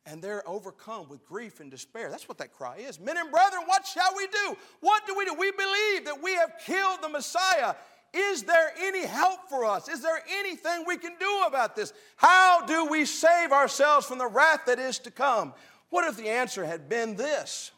[0.06, 2.10] And they're overcome with grief and despair.
[2.10, 2.97] That's what that cry is.
[2.97, 4.56] Men and brethren, what shall we do?
[4.80, 5.34] What do we do?
[5.34, 7.75] We believe that we have killed the Messiah.
[8.13, 9.89] Is there any help for us?
[9.89, 11.91] Is there anything we can do about this?
[12.15, 15.54] How do we save ourselves from the wrath that is to come?
[15.89, 17.71] What if the answer had been this?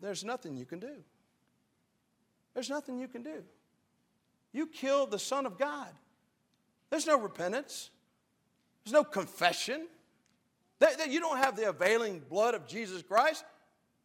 [0.00, 0.96] There's nothing you can do.
[2.54, 3.44] There's nothing you can do.
[4.54, 5.88] You killed the Son of God.
[6.88, 7.90] There's no repentance,
[8.84, 9.88] there's no confession.
[10.80, 13.44] That, you don't have the availing blood of Jesus Christ.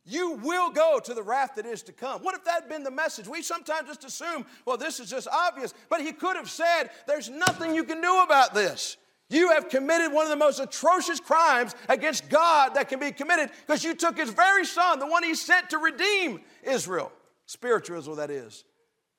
[0.05, 2.21] You will go to the wrath that is to come.
[2.21, 3.27] What if that had been the message?
[3.27, 5.73] We sometimes just assume, well, this is just obvious.
[5.89, 8.97] But he could have said, there's nothing you can do about this.
[9.29, 13.49] You have committed one of the most atrocious crimes against God that can be committed
[13.67, 17.11] because you took his very son, the one he sent to redeem Israel,
[17.45, 18.63] spiritual Israel, that is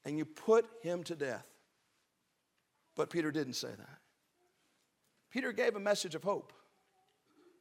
[0.05, 1.47] and you put him to death.
[2.97, 3.99] But Peter didn't say that.
[5.31, 6.53] Peter gave a message of hope.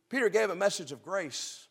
[0.09, 1.67] Peter gave a message of grace.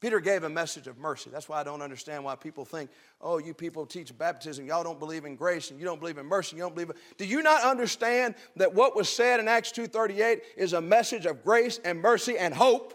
[0.00, 1.28] Peter gave a message of mercy.
[1.28, 5.00] That's why I don't understand why people think, oh, you people teach baptism, y'all don't
[5.00, 6.96] believe in grace, and you don't believe in mercy, you don't believe in...
[7.16, 11.42] Do you not understand that what was said in Acts 2.38 is a message of
[11.42, 12.94] grace and mercy and hope?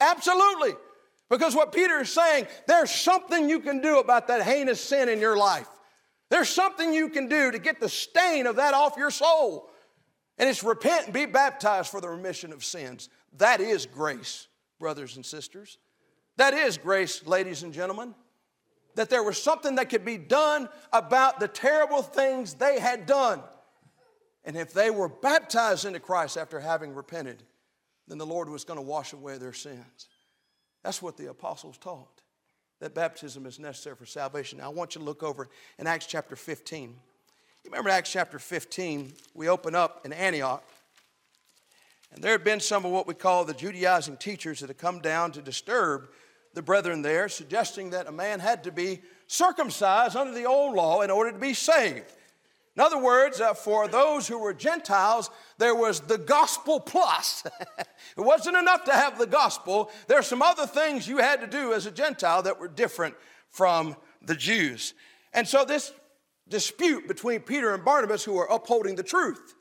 [0.00, 0.72] Absolutely.
[1.30, 5.20] Because what Peter is saying, there's something you can do about that heinous sin in
[5.20, 5.68] your life.
[6.32, 9.68] There's something you can do to get the stain of that off your soul.
[10.38, 13.10] And it's repent and be baptized for the remission of sins.
[13.36, 14.48] That is grace,
[14.80, 15.76] brothers and sisters.
[16.38, 18.14] That is grace, ladies and gentlemen.
[18.94, 23.42] That there was something that could be done about the terrible things they had done.
[24.42, 27.42] And if they were baptized into Christ after having repented,
[28.08, 30.08] then the Lord was going to wash away their sins.
[30.82, 32.21] That's what the apostles taught.
[32.82, 34.58] That baptism is necessary for salvation.
[34.58, 36.88] Now, I want you to look over in Acts chapter 15.
[36.88, 39.12] You remember Acts chapter 15?
[39.34, 40.64] We open up in Antioch.
[42.12, 44.98] And there had been some of what we call the Judaizing teachers that had come
[44.98, 46.08] down to disturb
[46.54, 51.02] the brethren there, suggesting that a man had to be circumcised under the old law
[51.02, 52.12] in order to be saved.
[52.74, 57.44] In other words, uh, for those who were Gentiles, there was the gospel plus.
[57.78, 59.90] it wasn't enough to have the gospel.
[60.08, 63.14] There are some other things you had to do as a Gentile that were different
[63.50, 64.94] from the Jews.
[65.34, 65.92] And so, this
[66.48, 69.54] dispute between Peter and Barnabas, who were upholding the truth,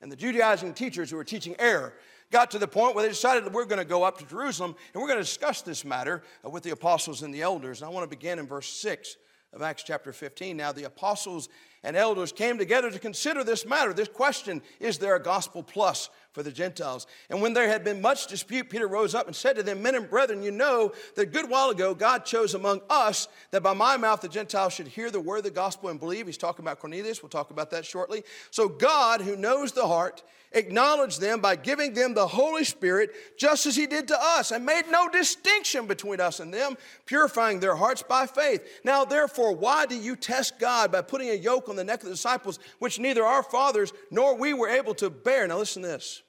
[0.00, 1.94] and the Judaizing teachers who were teaching error
[2.30, 4.74] got to the point where they decided that we're going to go up to Jerusalem
[4.92, 7.80] and we're going to discuss this matter uh, with the apostles and the elders.
[7.80, 9.16] And I want to begin in verse 6
[9.52, 10.56] of Acts chapter 15.
[10.56, 11.48] Now, the apostles
[11.86, 16.10] and elders came together to consider this matter, this question is there a gospel plus
[16.36, 17.06] for the Gentiles?
[17.30, 19.94] And when there had been much dispute, Peter rose up and said to them, Men
[19.94, 23.72] and brethren, you know that a good while ago God chose among us that by
[23.72, 26.26] my mouth the Gentiles should hear the word of the gospel and believe.
[26.26, 27.22] He's talking about Cornelius.
[27.22, 28.22] We'll talk about that shortly.
[28.50, 30.22] So God, who knows the heart,
[30.52, 34.64] acknowledged them by giving them the Holy Spirit, just as He did to us, and
[34.64, 38.80] made no distinction between us and them, purifying their hearts by faith.
[38.84, 42.06] Now, therefore, why do you test God by putting a yoke on the neck of
[42.06, 45.46] the disciples, which neither our fathers nor we were able to bear?
[45.46, 46.22] Now, listen to this.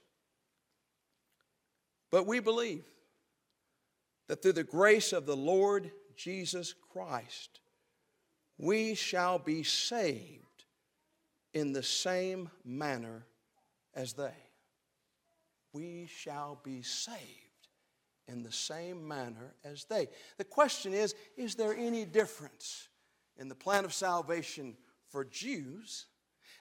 [2.11, 2.85] But we believe
[4.27, 7.59] that through the grace of the Lord Jesus Christ,
[8.57, 10.43] we shall be saved
[11.53, 13.25] in the same manner
[13.93, 14.33] as they.
[15.73, 17.47] We shall be saved
[18.27, 20.07] in the same manner as they.
[20.37, 22.89] The question is is there any difference
[23.37, 24.75] in the plan of salvation
[25.09, 26.05] for Jews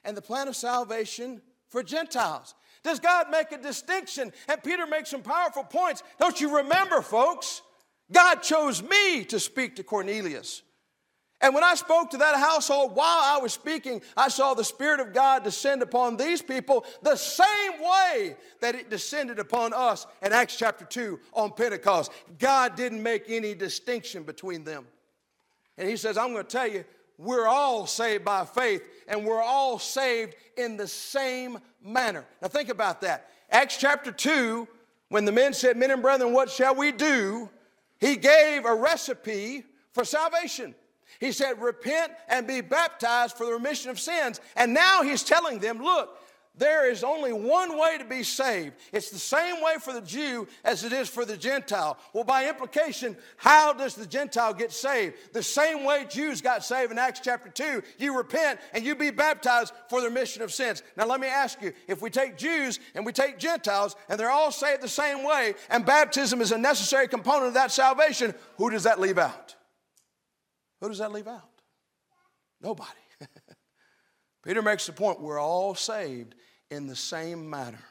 [0.03, 2.53] and the plan of salvation for Gentiles?
[2.87, 4.31] Does God make a distinction?
[4.47, 6.03] And Peter makes some powerful points.
[6.21, 7.61] Don't you remember, folks?
[8.09, 10.61] God chose me to speak to Cornelius.
[11.41, 15.01] And when I spoke to that household while I was speaking, I saw the Spirit
[15.01, 20.31] of God descend upon these people the same way that it descended upon us in
[20.31, 22.13] Acts chapter 2 on Pentecost.
[22.39, 24.87] God didn't make any distinction between them.
[25.77, 26.85] And He says, I'm going to tell you,
[27.17, 32.25] we're all saved by faith, and we're all saved in the same manner.
[32.41, 33.29] Now, think about that.
[33.49, 34.67] Acts chapter 2,
[35.09, 37.49] when the men said, Men and brethren, what shall we do?
[37.99, 40.75] He gave a recipe for salvation.
[41.19, 44.39] He said, Repent and be baptized for the remission of sins.
[44.55, 46.17] And now he's telling them, Look,
[46.57, 48.75] there is only one way to be saved.
[48.91, 51.97] It's the same way for the Jew as it is for the Gentile.
[52.13, 55.33] Well, by implication, how does the Gentile get saved?
[55.33, 57.83] The same way Jews got saved in Acts chapter 2.
[57.99, 60.81] You repent and you be baptized for the remission of sins.
[60.95, 64.31] Now, let me ask you if we take Jews and we take Gentiles and they're
[64.31, 68.69] all saved the same way, and baptism is a necessary component of that salvation, who
[68.69, 69.55] does that leave out?
[70.81, 71.49] Who does that leave out?
[72.61, 72.89] Nobody.
[74.43, 76.35] Peter makes the point we're all saved
[76.69, 77.83] in the same manner.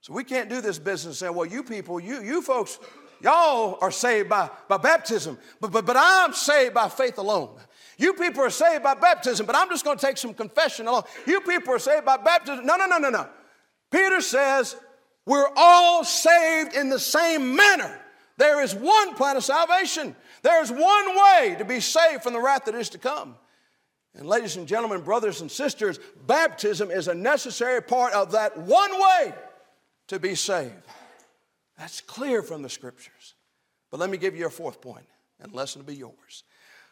[0.00, 2.78] So we can't do this business and say, well, you people, you, you folks,
[3.22, 7.50] y'all are saved by, by baptism, but, but, but I'm saved by faith alone.
[7.96, 11.04] You people are saved by baptism, but I'm just going to take some confession along.
[11.26, 12.66] You people are saved by baptism.
[12.66, 13.28] No, no, no, no, no.
[13.90, 14.76] Peter says
[15.26, 18.00] we're all saved in the same manner.
[18.36, 20.16] There is one plan of salvation.
[20.42, 23.36] There's one way to be saved from the wrath that is to come.
[24.16, 28.92] And, ladies and gentlemen, brothers and sisters, baptism is a necessary part of that one
[28.92, 29.34] way
[30.08, 30.72] to be saved.
[31.78, 33.34] That's clear from the scriptures.
[33.90, 35.06] But let me give you a fourth point,
[35.40, 36.44] and lesson will be yours.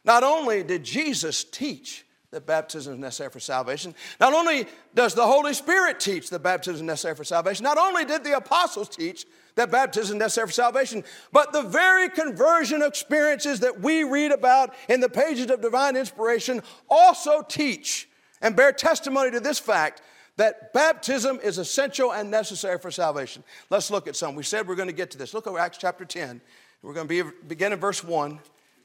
[0.04, 3.94] Not only did Jesus teach that baptism is necessary for salvation.
[4.18, 8.04] Not only does the Holy Spirit teach that baptism is necessary for salvation, not only
[8.04, 13.60] did the apostles teach that baptism is necessary for salvation, but the very conversion experiences
[13.60, 18.08] that we read about in the pages of divine inspiration also teach
[18.40, 20.02] and bear testimony to this fact
[20.36, 23.44] that baptism is essential and necessary for salvation.
[23.68, 24.34] Let's look at some.
[24.34, 25.34] We said we're going to get to this.
[25.34, 26.40] Look at Acts chapter 10.
[26.82, 28.40] We're going to be, begin in verse 1.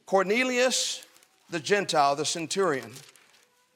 [0.06, 1.06] Cornelius
[1.50, 2.92] the Gentile, the centurion.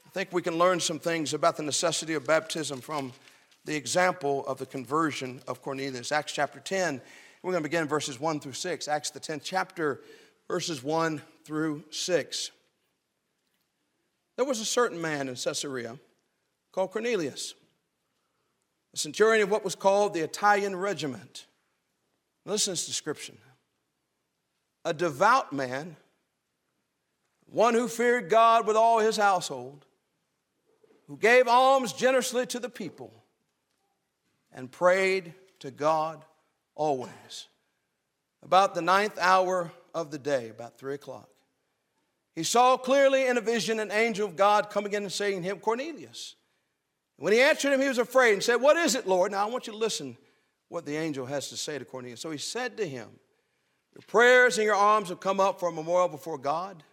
[0.06, 3.14] I think we can learn some things about the necessity of baptism from
[3.66, 6.12] the example of the conversion of Cornelius.
[6.12, 7.02] Acts chapter 10,
[7.42, 8.88] we're going to begin verses 1 through 6.
[8.88, 10.02] Acts, the 10th chapter,
[10.48, 12.52] verses 1 through 6.
[14.38, 15.98] There was a certain man in Caesarea
[16.72, 17.54] called Cornelius,
[18.94, 21.46] a centurion of what was called the Italian regiment.
[22.46, 23.38] Listen to this description
[24.84, 25.96] a devout man,
[27.46, 29.86] one who feared God with all his household,
[31.08, 33.21] who gave alms generously to the people
[34.54, 36.24] and prayed to God
[36.76, 37.48] always.
[38.44, 41.30] About the ninth hour of the day, about three o'clock,
[42.34, 45.48] he saw clearly in a vision an angel of God coming in and saying to
[45.48, 46.36] him, Cornelius.
[47.18, 49.32] When he answered him, he was afraid and said, What is it, Lord?
[49.32, 50.18] Now I want you to listen
[50.70, 52.22] what the angel has to say to Cornelius.
[52.22, 53.10] So he said to him,
[53.94, 56.84] Your prayers and your alms have come up for a memorial before God.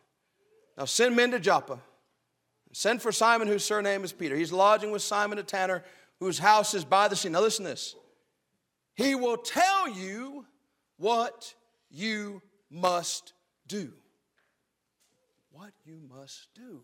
[0.76, 1.80] Now send men to Joppa.
[2.72, 4.36] Send for Simon, whose surname is Peter.
[4.36, 5.82] He's lodging with Simon a tanner,
[6.20, 7.28] whose house is by the sea.
[7.28, 7.94] Now listen to this.
[8.94, 10.44] He will tell you
[10.96, 11.54] what
[11.90, 13.32] you must
[13.66, 13.92] do.
[15.50, 16.82] What you must do.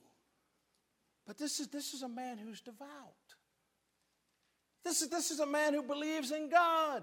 [1.27, 2.89] But this is, this is a man who's devout.
[4.85, 7.03] This is, this is a man who believes in God.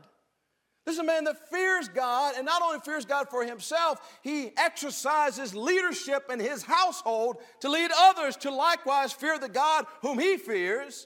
[0.85, 4.51] This is a man that fears God, and not only fears God for himself, he
[4.57, 10.37] exercises leadership in his household to lead others to likewise fear the God whom he
[10.37, 11.05] fears.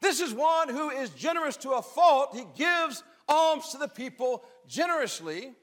[0.00, 2.34] This is one who is generous to a fault.
[2.34, 5.54] He gives alms to the people generously.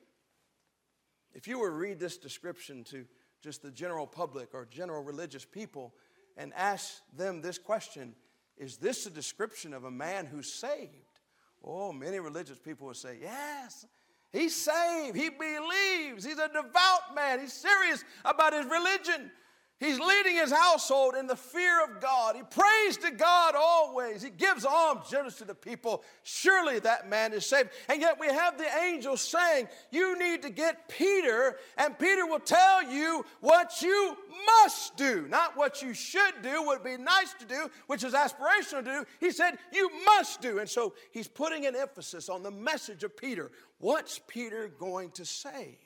[1.33, 3.05] If you were to read this description to
[3.41, 5.93] just the general public or general religious people
[6.37, 8.15] and ask them this question
[8.57, 11.19] Is this a description of a man who's saved?
[11.63, 13.85] Oh, many religious people would say, Yes,
[14.31, 15.15] he's saved.
[15.15, 16.23] He believes.
[16.25, 17.39] He's a devout man.
[17.39, 19.31] He's serious about his religion.
[19.79, 22.35] He's leading his household in the fear of God.
[22.35, 24.21] He prays to God always.
[24.21, 26.03] He gives alms generous to the people.
[26.21, 27.69] Surely that man is saved.
[27.89, 32.39] And yet we have the angel saying, You need to get Peter, and Peter will
[32.39, 34.15] tell you what you
[34.61, 38.83] must do, not what you should do, would be nice to do, which is aspirational
[38.85, 39.05] to do.
[39.19, 40.59] He said, You must do.
[40.59, 43.51] And so he's putting an emphasis on the message of Peter.
[43.79, 45.79] What's Peter going to say?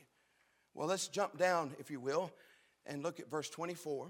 [0.75, 2.31] Well, let's jump down, if you will
[2.87, 4.09] and look at verse 24.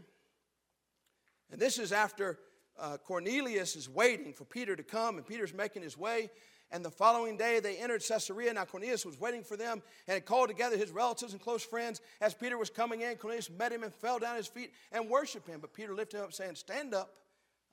[1.51, 2.39] And this is after
[2.79, 6.29] uh, Cornelius is waiting for Peter to come, and Peter's making his way.
[6.69, 8.53] And the following day they entered Caesarea.
[8.53, 12.01] Now Cornelius was waiting for them and had called together his relatives and close friends.
[12.19, 15.09] As Peter was coming in, Cornelius met him and fell down at his feet and
[15.09, 15.59] worshiped him.
[15.61, 17.13] But Peter lifted him up, saying, Stand up,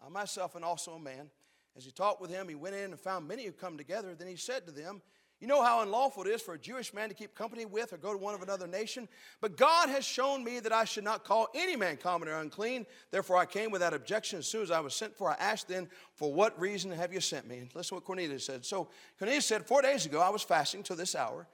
[0.05, 1.29] I myself and also a man.
[1.77, 4.15] As he talked with him, he went in and found many who come together.
[4.15, 5.03] Then he said to them,
[5.45, 7.99] you know how unlawful it is for a Jewish man to keep company with or
[7.99, 9.07] go to one of another nation?
[9.43, 12.87] But God has shown me that I should not call any man common or unclean.
[13.11, 15.31] Therefore, I came without objection as soon as I was sent for.
[15.31, 17.59] I asked then, For what reason have you sent me?
[17.59, 18.65] And listen to what Cornelius said.
[18.65, 18.89] So
[19.19, 21.47] Cornelius said, Four days ago I was fasting till this hour.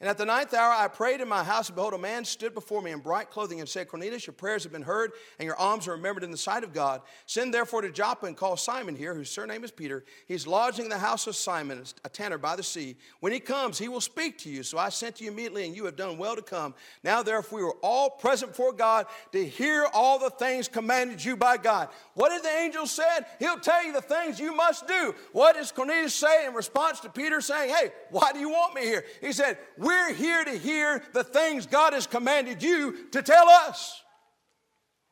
[0.00, 2.52] And at the ninth hour I prayed in my house, and behold, a man stood
[2.52, 5.56] before me in bright clothing and said, Cornelius, your prayers have been heard, and your
[5.56, 7.00] alms are remembered in the sight of God.
[7.26, 10.04] Send therefore to Joppa and call Simon here, whose surname is Peter.
[10.26, 12.96] He's lodging in the house of Simon, a tanner by the sea.
[13.20, 14.64] When he comes, he will speak to you.
[14.64, 16.74] So I sent to you immediately, and you have done well to come.
[17.04, 21.36] Now therefore we were all present before God to hear all the things commanded you
[21.36, 21.88] by God.
[22.14, 23.26] What did the angel said?
[23.38, 25.14] He'll tell you the things you must do.
[25.32, 28.82] What does Cornelius say in response to Peter saying, Hey, why do you want me
[28.82, 29.04] here?
[29.20, 34.02] He said, we're here to hear the things God has commanded you to tell us.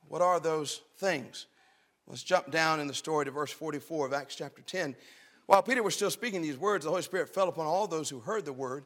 [0.09, 1.47] What are those things?
[2.07, 4.97] Let's jump down in the story to verse 44 of Acts chapter 10.
[5.47, 8.21] While Peter was still speaking these words, the Holy Spirit fell upon all those who
[8.21, 8.85] heard the word.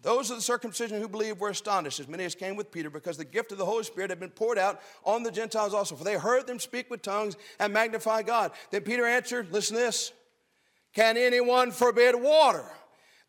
[0.00, 3.16] Those of the circumcision who believed were astonished, as many as came with Peter, because
[3.16, 5.94] the gift of the Holy Spirit had been poured out on the Gentiles also.
[5.94, 8.52] For they heard them speak with tongues and magnify God.
[8.70, 10.12] Then Peter answered, Listen to this
[10.92, 12.64] Can anyone forbid water?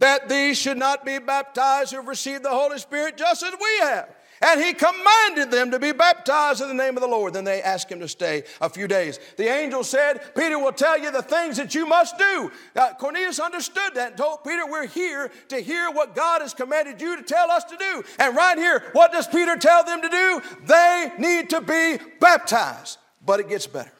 [0.03, 3.77] That these should not be baptized who have received the Holy Spirit just as we
[3.79, 4.13] have.
[4.41, 7.31] And he commanded them to be baptized in the name of the Lord.
[7.31, 9.17] Then they asked him to stay a few days.
[9.37, 12.51] The angel said, Peter will tell you the things that you must do.
[12.75, 16.99] Now, Cornelius understood that and told Peter, We're here to hear what God has commanded
[16.99, 18.03] you to tell us to do.
[18.19, 20.41] And right here, what does Peter tell them to do?
[20.65, 22.97] They need to be baptized.
[23.25, 23.93] But it gets better.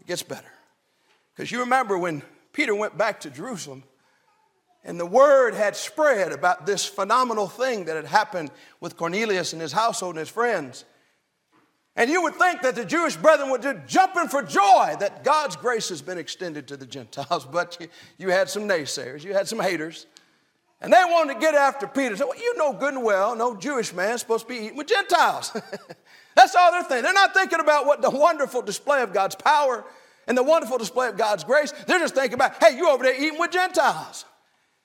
[0.00, 0.52] It gets better.
[1.34, 3.82] Because you remember when Peter went back to Jerusalem,
[4.84, 8.50] and the word had spread about this phenomenal thing that had happened
[8.80, 10.84] with Cornelius and his household and his friends.
[11.96, 15.22] And you would think that the Jewish brethren would just jump in for joy that
[15.22, 17.46] God's grace has been extended to the Gentiles.
[17.52, 20.06] But you, you had some naysayers, you had some haters.
[20.80, 22.16] And they wanted to get after Peter.
[22.16, 24.76] So, well, you know good and well, no Jewish man is supposed to be eating
[24.76, 25.52] with Gentiles.
[26.34, 27.02] That's all they're thinking.
[27.02, 29.84] They're not thinking about what the wonderful display of God's power
[30.26, 31.72] and the wonderful display of God's grace.
[31.86, 34.24] They're just thinking about, hey, you over there eating with Gentiles.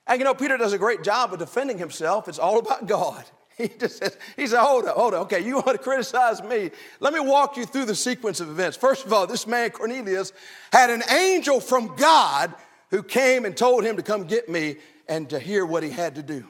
[0.06, 2.28] And you know, Peter does a great job of defending himself.
[2.28, 3.24] It's all about God.
[3.56, 5.22] He just says, he said, hold up, hold up.
[5.22, 6.70] Okay, you want to criticize me.
[7.00, 8.76] Let me walk you through the sequence of events.
[8.76, 10.34] First of all, this man, Cornelius,
[10.70, 12.54] had an angel from God
[12.90, 14.76] who came and told him to come get me
[15.08, 16.44] and to hear what he had to do.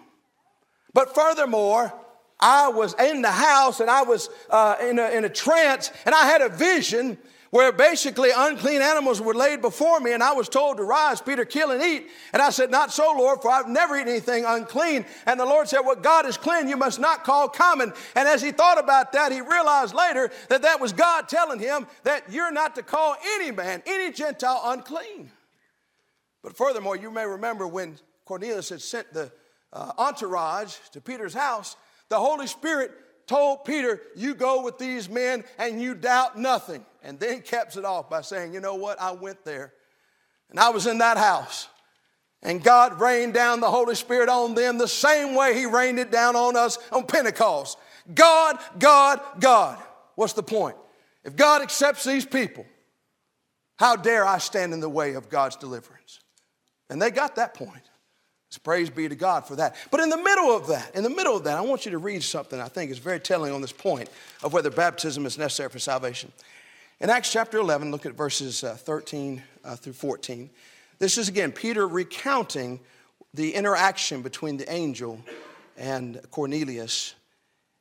[0.95, 1.95] But furthermore,
[2.41, 6.13] I was in the house and I was uh, in, a, in a trance and
[6.13, 7.19] I had a vision
[7.51, 11.44] where basically unclean animals were laid before me, and I was told to rise, Peter,
[11.44, 12.09] kill and eat.
[12.32, 15.05] And I said, Not so, Lord, for I've never eaten anything unclean.
[15.26, 17.92] And the Lord said, What God is clean, you must not call common.
[18.14, 21.86] And as he thought about that, he realized later that that was God telling him
[22.05, 25.30] that you're not to call any man, any Gentile, unclean.
[26.42, 29.32] But furthermore, you may remember when Cornelius had sent the
[29.72, 31.76] uh, entourage to Peter's house,
[32.09, 32.92] the Holy Spirit
[33.26, 36.84] told Peter, You go with these men and you doubt nothing.
[37.07, 39.01] And then caps it off by saying, You know what?
[39.01, 39.73] I went there
[40.51, 41.69] and I was in that house.
[42.43, 46.11] And God rained down the Holy Spirit on them the same way He rained it
[46.11, 47.79] down on us on Pentecost.
[48.13, 49.79] God, God, God.
[50.17, 50.77] What's the point?
[51.25, 52.67] If God accepts these people,
[53.77, 56.21] how dare I stand in the way of God's deliverance?
[56.91, 57.83] And they got that point.
[58.49, 59.77] So praise be to God for that.
[59.91, 61.99] But in the middle of that, in the middle of that, I want you to
[61.99, 64.09] read something I think is very telling on this point
[64.43, 66.33] of whether baptism is necessary for salvation.
[66.99, 70.49] In Acts chapter 11, look at verses uh, 13 uh, through 14.
[70.99, 72.80] This is again Peter recounting
[73.34, 75.20] the interaction between the angel
[75.76, 77.14] and Cornelius.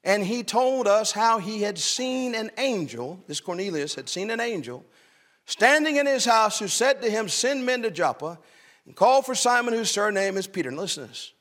[0.04, 4.42] And he told us how he had seen an angel, this Cornelius had seen an
[4.42, 4.84] angel,
[5.46, 8.38] standing in his house who said to him, Send men to Joppa
[8.86, 10.68] and call for Simon, whose surname is Peter.
[10.68, 11.32] And listen to this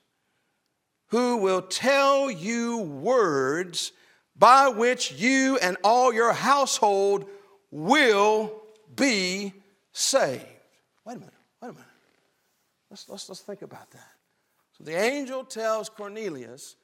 [1.08, 3.90] who will tell you words
[4.36, 7.26] by which you and all your household
[7.74, 8.62] will
[8.94, 9.52] be
[9.90, 10.46] saved.
[11.04, 11.86] Wait a minute, wait a minute.
[12.88, 14.12] Let's, let's, let's think about that.
[14.78, 16.76] So the angel tells Cornelius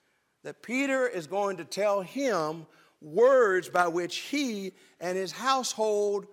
[0.42, 2.66] that Peter is going to tell him
[3.00, 6.26] words by which he and his household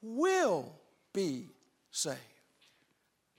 [0.00, 0.72] will
[1.12, 1.48] be
[1.90, 2.16] saved.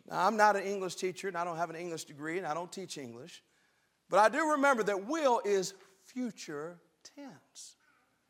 [0.10, 2.54] Now, I'm not an English teacher and I don't have an English degree and I
[2.54, 3.42] don't teach English,
[4.10, 6.78] but I do remember that will is future
[7.16, 7.77] tense.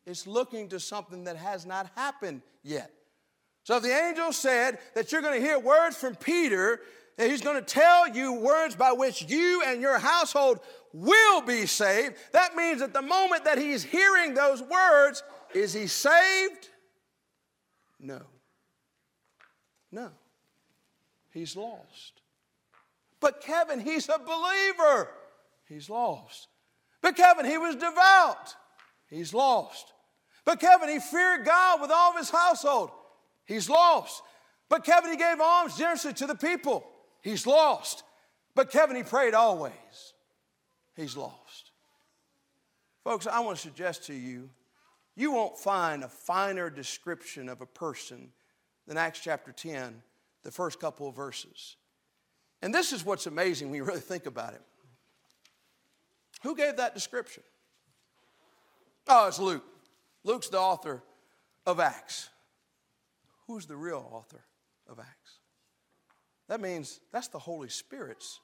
[0.08, 2.92] It's looking to something that has not happened yet.
[3.64, 6.80] So if the angel said that you're going to hear words from Peter,
[7.18, 10.60] that he's going to tell you words by which you and your household
[10.94, 15.22] will be saved, that means at the moment that he's hearing those words,
[15.54, 16.70] is he saved?
[18.00, 18.22] No.
[19.92, 20.10] No
[21.38, 22.22] he's lost.
[23.20, 25.10] But Kevin, he's a believer.
[25.68, 26.48] He's lost.
[27.02, 28.56] But Kevin, he was devout.
[29.10, 29.94] He's lost.
[30.48, 32.92] But Kevin, he feared God with all of his household.
[33.44, 34.24] He's lost.
[34.70, 36.88] But Kevin, he gave alms generously to the people.
[37.22, 38.04] He's lost.
[38.56, 39.74] But Kevin, he prayed always.
[40.96, 41.72] He's lost.
[43.04, 44.50] Folks, I want to suggest to you,
[45.18, 48.30] you won't find a finer description of a person
[48.88, 50.02] than Acts chapter 10
[50.44, 51.76] the first couple of verses.
[52.62, 54.62] And this is what's amazing when you really think about it.
[56.44, 57.44] Who gave that description?
[59.10, 59.66] Oh, it's Luke.
[60.28, 61.02] Luke's the author
[61.66, 62.30] of Acts.
[63.48, 64.44] Who's the real author
[64.90, 65.40] of Acts?
[66.50, 68.42] That means that's the Holy Spirit's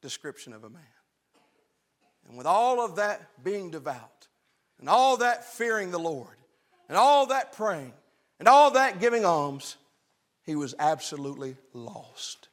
[0.00, 0.82] description of a man.
[2.28, 4.28] And with all of that being devout,
[4.78, 6.36] and all that fearing the Lord,
[6.88, 7.92] and all that praying,
[8.38, 9.76] and all that giving alms,
[10.44, 12.48] he was absolutely lost.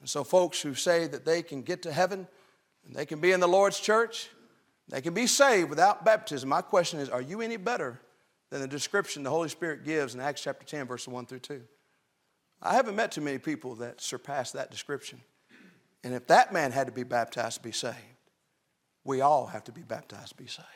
[0.00, 2.28] And so, folks who say that they can get to heaven
[2.84, 4.28] and they can be in the Lord's church,
[4.88, 6.48] they can be saved without baptism.
[6.48, 8.00] My question is are you any better
[8.50, 11.62] than the description the Holy Spirit gives in Acts chapter 10, verses 1 through 2?
[12.62, 15.20] I haven't met too many people that surpass that description.
[16.04, 17.96] And if that man had to be baptized to be saved,
[19.04, 20.68] we all have to be baptized to be saved.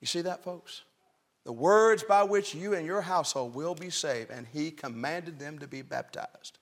[0.00, 0.82] You see that, folks?
[1.44, 5.58] the words by which you and your household will be saved, and he commanded them
[5.58, 6.58] to be baptized.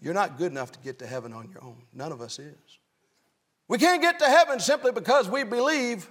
[0.00, 1.84] You're not good enough to get to heaven on your own.
[1.92, 2.78] None of us is.
[3.68, 6.08] We can't get to heaven simply because we believe.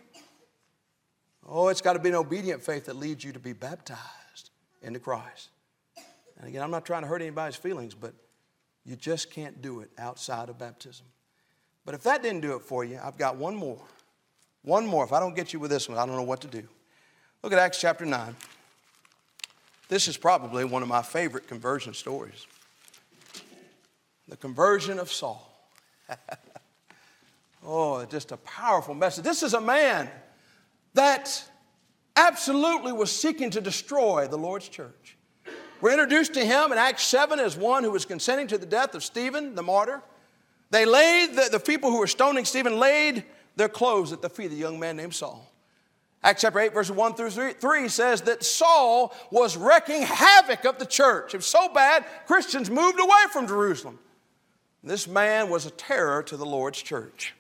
[1.48, 4.50] Oh, it's got to be an obedient faith that leads you to be baptized
[4.82, 5.50] into Christ.
[6.38, 8.14] And again, I'm not trying to hurt anybody's feelings, but
[8.86, 11.06] you just can't do it outside of baptism.
[11.86, 13.82] But if that didn't do it for you, I've got one more.
[14.64, 15.04] One more.
[15.04, 16.64] If I don't get you with this one, I don't know what to do.
[17.44, 18.36] Look at Acts chapter 9.
[19.90, 22.48] This is probably one of my favorite conversion stories
[24.30, 25.50] the conversion of Saul.
[27.66, 29.24] oh, just a powerful message.
[29.24, 30.10] This is a man
[30.94, 31.44] that
[32.16, 35.18] absolutely was seeking to destroy the Lord's church.
[35.82, 38.96] We're introduced to him in Acts 7 as one who was consenting to the death
[38.96, 40.02] of Stephen, the martyr.
[40.70, 44.46] They laid, the, the people who were stoning Stephen laid their clothes at the feet
[44.46, 45.50] of the young man named Saul.
[46.24, 50.86] Acts chapter 8, verses 1 through 3 says that Saul was wrecking havoc of the
[50.86, 51.34] church.
[51.34, 54.00] It was so bad, Christians moved away from Jerusalem.
[54.84, 57.34] This man was a terror to the Lord's church.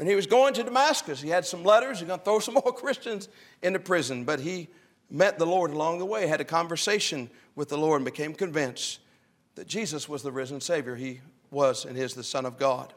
[0.00, 1.20] And he was going to Damascus.
[1.20, 1.98] He had some letters.
[1.98, 3.28] He's going to throw some more Christians
[3.60, 4.24] into prison.
[4.24, 4.68] But he
[5.10, 9.00] met the Lord along the way, had a conversation with the Lord, and became convinced
[9.56, 10.96] that Jesus was the risen Savior.
[10.96, 11.20] He
[11.50, 12.94] was and is the Son of God.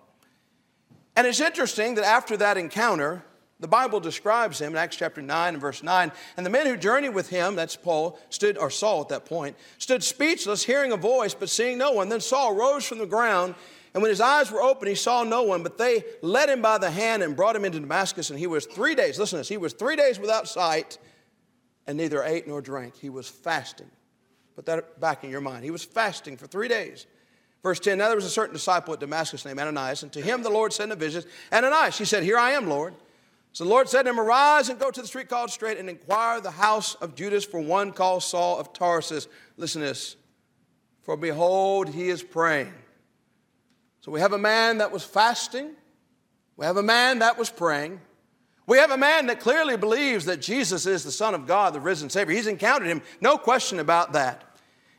[1.18, 3.26] And it's interesting that after that encounter,
[3.60, 6.10] the Bible describes him in Acts chapter 9 and verse 9.
[6.38, 9.58] And the men who journeyed with him, that's Paul, stood, or Saul at that point,
[9.78, 12.08] stood speechless, hearing a voice, but seeing no one.
[12.08, 13.56] Then Saul rose from the ground,
[13.94, 16.80] and when his eyes were open, he saw no one, but they led him by
[16.80, 18.32] the hand and brought him into Damascus.
[18.32, 20.98] And he was three days, listen to this, he was three days without sight,
[21.86, 22.98] and neither ate nor drank.
[22.98, 23.92] He was fasting.
[24.56, 25.64] Put that back in your mind.
[25.64, 27.06] He was fasting for three days.
[27.62, 30.42] Verse 10 Now there was a certain disciple at Damascus named Ananias, and to him
[30.42, 31.24] the Lord sent a vision.
[31.52, 32.96] Ananias, he said, Here I am, Lord.
[33.52, 35.88] So the Lord said to him, Arise and go to the street called Straight and
[35.88, 39.28] inquire the house of Judas for one called Saul of Tarsus.
[39.58, 40.16] Listen to this.
[41.04, 42.74] For behold, he is praying.
[44.04, 45.72] So we have a man that was fasting.
[46.58, 48.02] We have a man that was praying.
[48.68, 51.80] We have a man that clearly believes that Jesus is the Son of God, the
[51.80, 52.36] risen Savior.
[52.36, 54.44] He's encountered him, no question about that.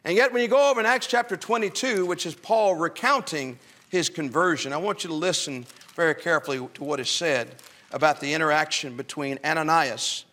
[0.04, 3.58] And yet, when you go over in Acts chapter 22, which is Paul recounting
[3.90, 7.56] his conversion, I want you to listen very carefully to what is said
[7.92, 10.24] about the interaction between Ananias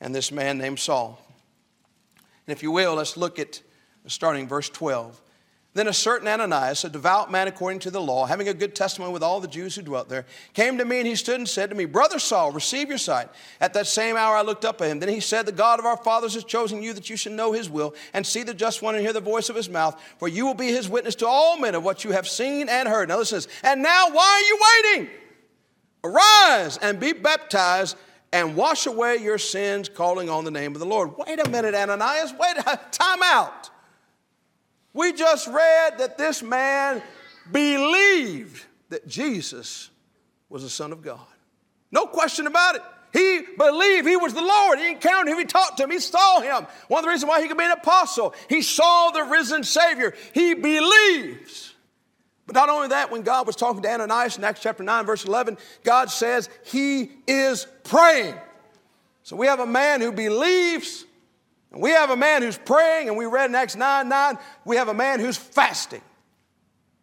[0.00, 1.20] and this man named Saul.
[2.46, 3.60] And if you will, let's look at
[4.06, 5.20] starting verse 12.
[5.76, 9.12] Then a certain Ananias, a devout man according to the law, having a good testimony
[9.12, 10.24] with all the Jews who dwelt there,
[10.54, 13.28] came to me and he stood and said to me, Brother Saul, receive your sight.
[13.60, 15.00] At that same hour I looked up at him.
[15.00, 17.52] Then he said, The God of our fathers has chosen you that you should know
[17.52, 20.28] his will and see the just one and hear the voice of his mouth, for
[20.28, 23.10] you will be his witness to all men of what you have seen and heard.
[23.10, 23.56] Now listen to this.
[23.62, 25.10] And now why are you waiting?
[26.04, 27.98] Arise and be baptized
[28.32, 31.18] and wash away your sins, calling on the name of the Lord.
[31.18, 32.32] Wait a minute, Ananias.
[32.32, 32.56] Wait,
[32.92, 33.68] time out.
[34.96, 37.02] We just read that this man
[37.52, 39.90] believed that Jesus
[40.48, 41.20] was the Son of God.
[41.92, 42.82] No question about it.
[43.12, 44.78] He believed he was the Lord.
[44.78, 45.38] He encountered him.
[45.38, 45.90] He talked to him.
[45.90, 46.66] He saw him.
[46.88, 50.14] One of the reasons why he could be an apostle, he saw the risen Savior.
[50.32, 51.74] He believes.
[52.46, 55.24] But not only that, when God was talking to Ananias in Acts chapter 9, verse
[55.24, 58.34] 11, God says he is praying.
[59.24, 61.05] So we have a man who believes
[61.72, 64.76] and we have a man who's praying, and we read in Acts 9 9, we
[64.76, 66.02] have a man who's fasting.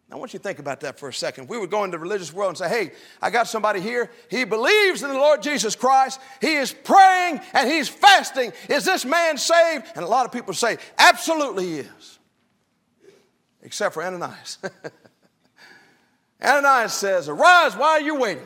[0.08, 1.48] Now, I want you to think about that for a second.
[1.48, 2.92] We would go into the religious world and say, hey,
[3.22, 4.10] I got somebody here.
[4.30, 6.20] He believes in the Lord Jesus Christ.
[6.40, 8.52] He is praying and he's fasting.
[8.68, 9.86] Is this man saved?
[9.96, 12.18] And a lot of people say, absolutely he is.
[13.62, 14.58] Except for Ananias.
[16.42, 18.44] Ananias says, Arise, why are you waiting?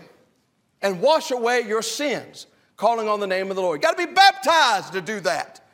[0.80, 2.46] And wash away your sins,
[2.76, 3.78] calling on the name of the Lord.
[3.78, 5.67] You got to be baptized to do that.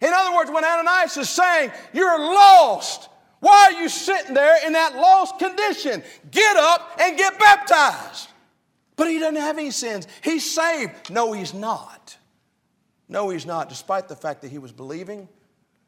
[0.00, 3.08] In other words, when Ananias is saying, You're lost,
[3.40, 6.02] why are you sitting there in that lost condition?
[6.30, 8.28] Get up and get baptized.
[8.96, 10.06] But he doesn't have any sins.
[10.22, 11.10] He's saved.
[11.10, 12.16] No, he's not.
[13.08, 15.28] No, he's not, despite the fact that he was believing,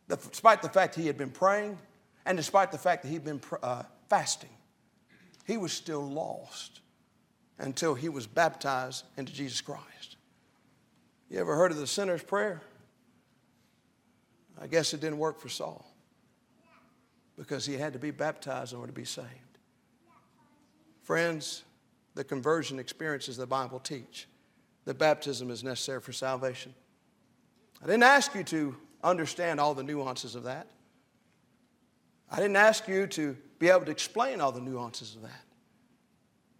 [0.08, 1.78] despite the fact he had been praying,
[2.26, 4.50] and despite the fact that he'd been uh, fasting.
[5.46, 6.80] He was still lost
[7.58, 10.16] until he was baptized into Jesus Christ.
[11.30, 12.62] You ever heard of the sinner's prayer?
[14.60, 15.84] I guess it didn't work for Saul
[17.36, 19.28] because he had to be baptized in order to be saved.
[21.02, 21.62] Friends,
[22.14, 24.26] the conversion experiences the Bible teach
[24.84, 26.74] that baptism is necessary for salvation.
[27.82, 30.66] I didn't ask you to understand all the nuances of that.
[32.30, 35.44] I didn't ask you to be able to explain all the nuances of that.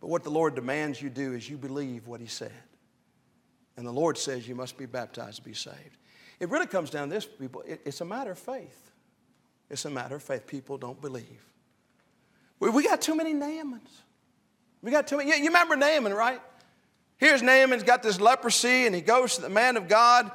[0.01, 2.53] But what the Lord demands you do is you believe what He said.
[3.77, 5.98] And the Lord says you must be baptized to be saved.
[6.41, 7.63] It really comes down to this, people.
[7.67, 8.91] It, it's a matter of faith.
[9.71, 10.47] It's a matter of faith.
[10.47, 11.45] People don't believe.
[12.61, 14.03] We, we got too many Naamans.
[14.83, 15.31] We got too many.
[15.31, 16.41] You, you remember Naaman, right?
[17.19, 20.31] Here's Naaman's got this leprosy, and he goes to the man of God,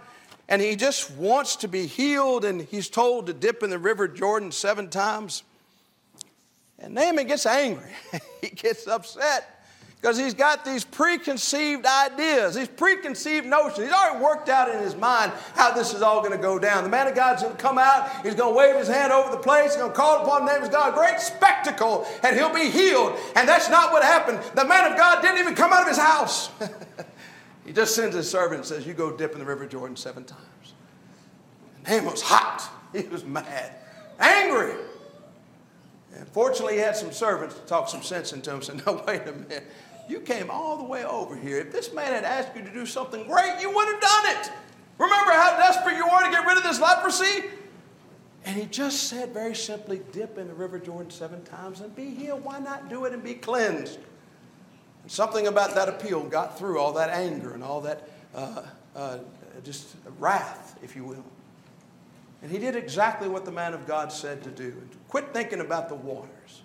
[0.50, 4.08] and he just wants to be healed, and he's told to dip in the river
[4.08, 5.44] Jordan seven times.
[6.78, 7.92] And Naaman gets angry.
[8.42, 9.63] he gets upset
[10.04, 13.88] because he's got these preconceived ideas, these preconceived notions.
[13.88, 16.84] He's already worked out in his mind how this is all going to go down.
[16.84, 19.32] The man of God's going to come out, he's going to wave his hand over
[19.32, 22.54] the place, he's going to call upon the name of God, great spectacle, and he'll
[22.54, 23.18] be healed.
[23.38, 24.42] And that's not what happened.
[24.56, 26.50] The man of God didn't even come out of his house.
[27.66, 30.26] he just sends his servant and says, You go dip in the River Jordan seven
[30.26, 30.74] times.
[31.78, 33.72] And Naaman was hot, he was mad,
[34.20, 34.74] angry.
[36.18, 39.22] And fortunately, he had some servants to talk some sense into him said, No, wait
[39.26, 39.72] a minute.
[40.08, 41.60] You came all the way over here.
[41.60, 44.52] If this man had asked you to do something great, you would have done it.
[44.98, 47.46] Remember how desperate you were to get rid of this leprosy?
[48.46, 52.10] And he just said very simply, dip in the River Jordan seven times and be
[52.10, 52.44] healed.
[52.44, 54.00] Why not do it and be cleansed?
[55.04, 58.64] And something about that appeal got through all that anger and all that uh,
[58.96, 59.20] uh,
[59.64, 61.24] just wrath, if you will.
[62.42, 64.76] And he did exactly what the man of God said to do.
[65.08, 66.62] Quit thinking about the waters.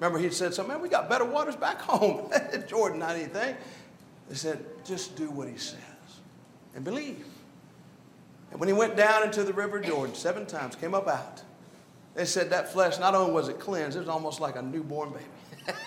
[0.00, 2.30] Remember, he said something, man, we got better waters back home.
[2.66, 3.54] Jordan, not anything.
[4.28, 5.78] They said, just do what he says
[6.74, 7.26] and believe.
[8.50, 11.42] And when he went down into the river Jordan seven times, came up out,
[12.14, 15.10] they said that flesh, not only was it cleansed, it was almost like a newborn
[15.10, 15.76] baby.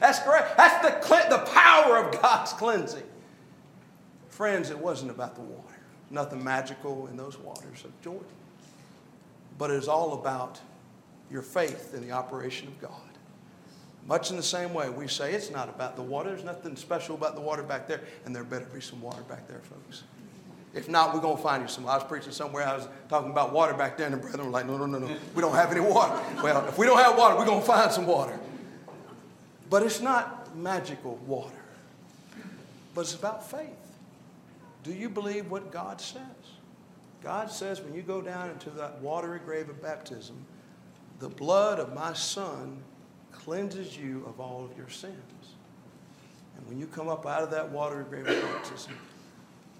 [0.00, 0.44] That's great.
[0.56, 3.02] That's the, the power of God's cleansing.
[4.28, 5.76] Friends, it wasn't about the water.
[6.10, 8.26] Nothing magical in those waters of Jordan.
[9.58, 10.60] But it is all about
[11.30, 13.13] your faith in the operation of God.
[14.06, 16.30] Much in the same way, we say it's not about the water.
[16.30, 19.48] There's nothing special about the water back there, and there better be some water back
[19.48, 20.02] there, folks.
[20.74, 21.86] If not, we're going to find you some.
[21.88, 24.50] I was preaching somewhere, I was talking about water back there, and the brethren were
[24.50, 26.20] like, no, no, no, no, we don't have any water.
[26.42, 28.38] Well, if we don't have water, we're going to find some water.
[29.70, 31.54] But it's not magical water,
[32.94, 33.70] but it's about faith.
[34.82, 36.20] Do you believe what God says?
[37.22, 40.36] God says when you go down into that watery grave of baptism,
[41.20, 42.82] the blood of my son
[43.44, 45.14] cleanses you of all of your sins.
[46.56, 48.94] And when you come up out of that watery grave of baptism,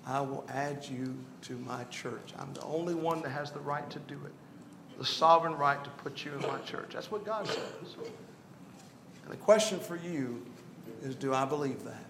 [0.07, 2.35] I will add you to my church.
[2.39, 5.91] I'm the only one that has the right to do it, the sovereign right to
[5.91, 6.91] put you in my church.
[6.93, 7.97] That's what God says.
[9.23, 10.45] And the question for you
[11.03, 12.05] is do I believe that?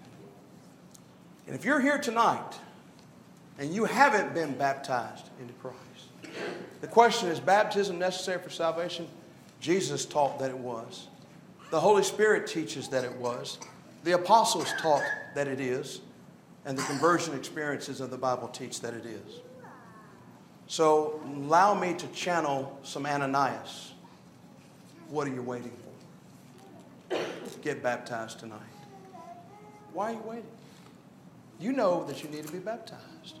[1.47, 2.59] And if you're here tonight
[3.57, 5.77] and you haven't been baptized into Christ,
[6.81, 9.07] the question is baptism necessary for salvation?
[9.61, 11.07] Jesus taught that it was.
[11.75, 13.57] The Holy Spirit teaches that it was.
[14.05, 15.03] The apostles taught
[15.33, 15.99] that it is.
[16.63, 19.41] And the conversion experiences of the Bible teach that it is.
[20.67, 23.91] So allow me to channel some Ananias.
[25.09, 25.73] What are you waiting
[27.09, 27.19] for?
[27.61, 28.61] Get baptized tonight.
[29.91, 30.45] Why are you waiting?
[31.59, 33.39] You know that you need to be baptized.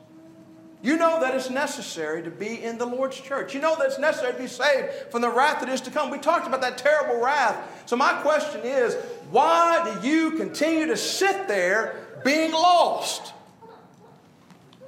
[0.81, 3.55] You know that it's necessary to be in the Lord's church.
[3.55, 6.11] You know that it's necessary to be saved from the wrath that is to come.
[6.11, 7.83] We talked about that terrible wrath.
[7.87, 8.95] So, my question is
[9.31, 13.33] why do you continue to sit there being lost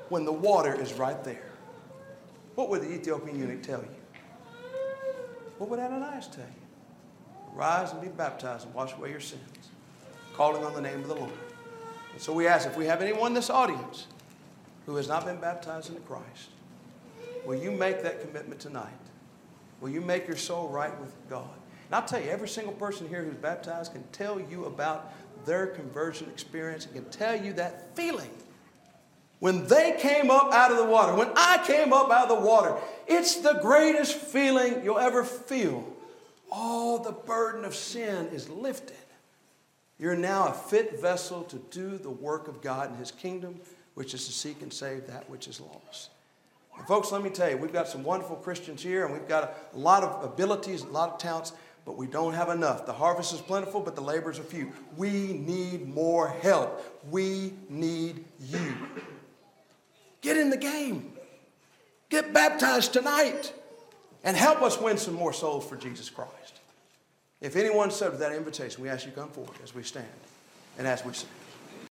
[0.09, 1.51] when the water is right there?
[2.55, 4.69] What would the Ethiopian eunuch tell you?
[5.57, 7.53] What would Ananias tell you?
[7.53, 9.41] Rise and be baptized and wash away your sins,
[10.33, 11.31] calling on the name of the Lord.
[12.13, 14.07] And so we ask if we have anyone in this audience
[14.87, 16.49] who has not been baptized into Christ,
[17.45, 18.87] will you make that commitment tonight?
[19.81, 21.49] Will you make your soul right with God?
[21.85, 25.13] And I'll tell you, every single person here who's baptized can tell you about
[25.45, 28.31] their conversion experience and can tell you that feeling.
[29.39, 32.45] When they came up out of the water, when I came up out of the
[32.47, 32.75] water,
[33.07, 35.85] it's the greatest feeling you'll ever feel.
[36.49, 38.95] All the burden of sin is lifted.
[39.99, 43.59] You're now a fit vessel to do the work of God in His kingdom
[43.97, 46.11] which is to seek and save that which is lost.
[46.77, 49.57] And folks, let me tell you, we've got some wonderful Christians here, and we've got
[49.73, 52.85] a, lot of abilities, a lot of talents, but we don't have enough.
[52.85, 54.71] The harvest is plentiful, but the laborers are few.
[54.97, 56.79] We need more help.
[57.09, 58.75] We need you.
[60.21, 61.13] Get in the game.
[62.09, 63.51] Get baptized tonight
[64.23, 66.59] and help us win some more souls for Jesus Christ.
[67.41, 70.05] If anyone said that invitation, we ask you to come forward as we stand
[70.77, 71.29] and as we sing.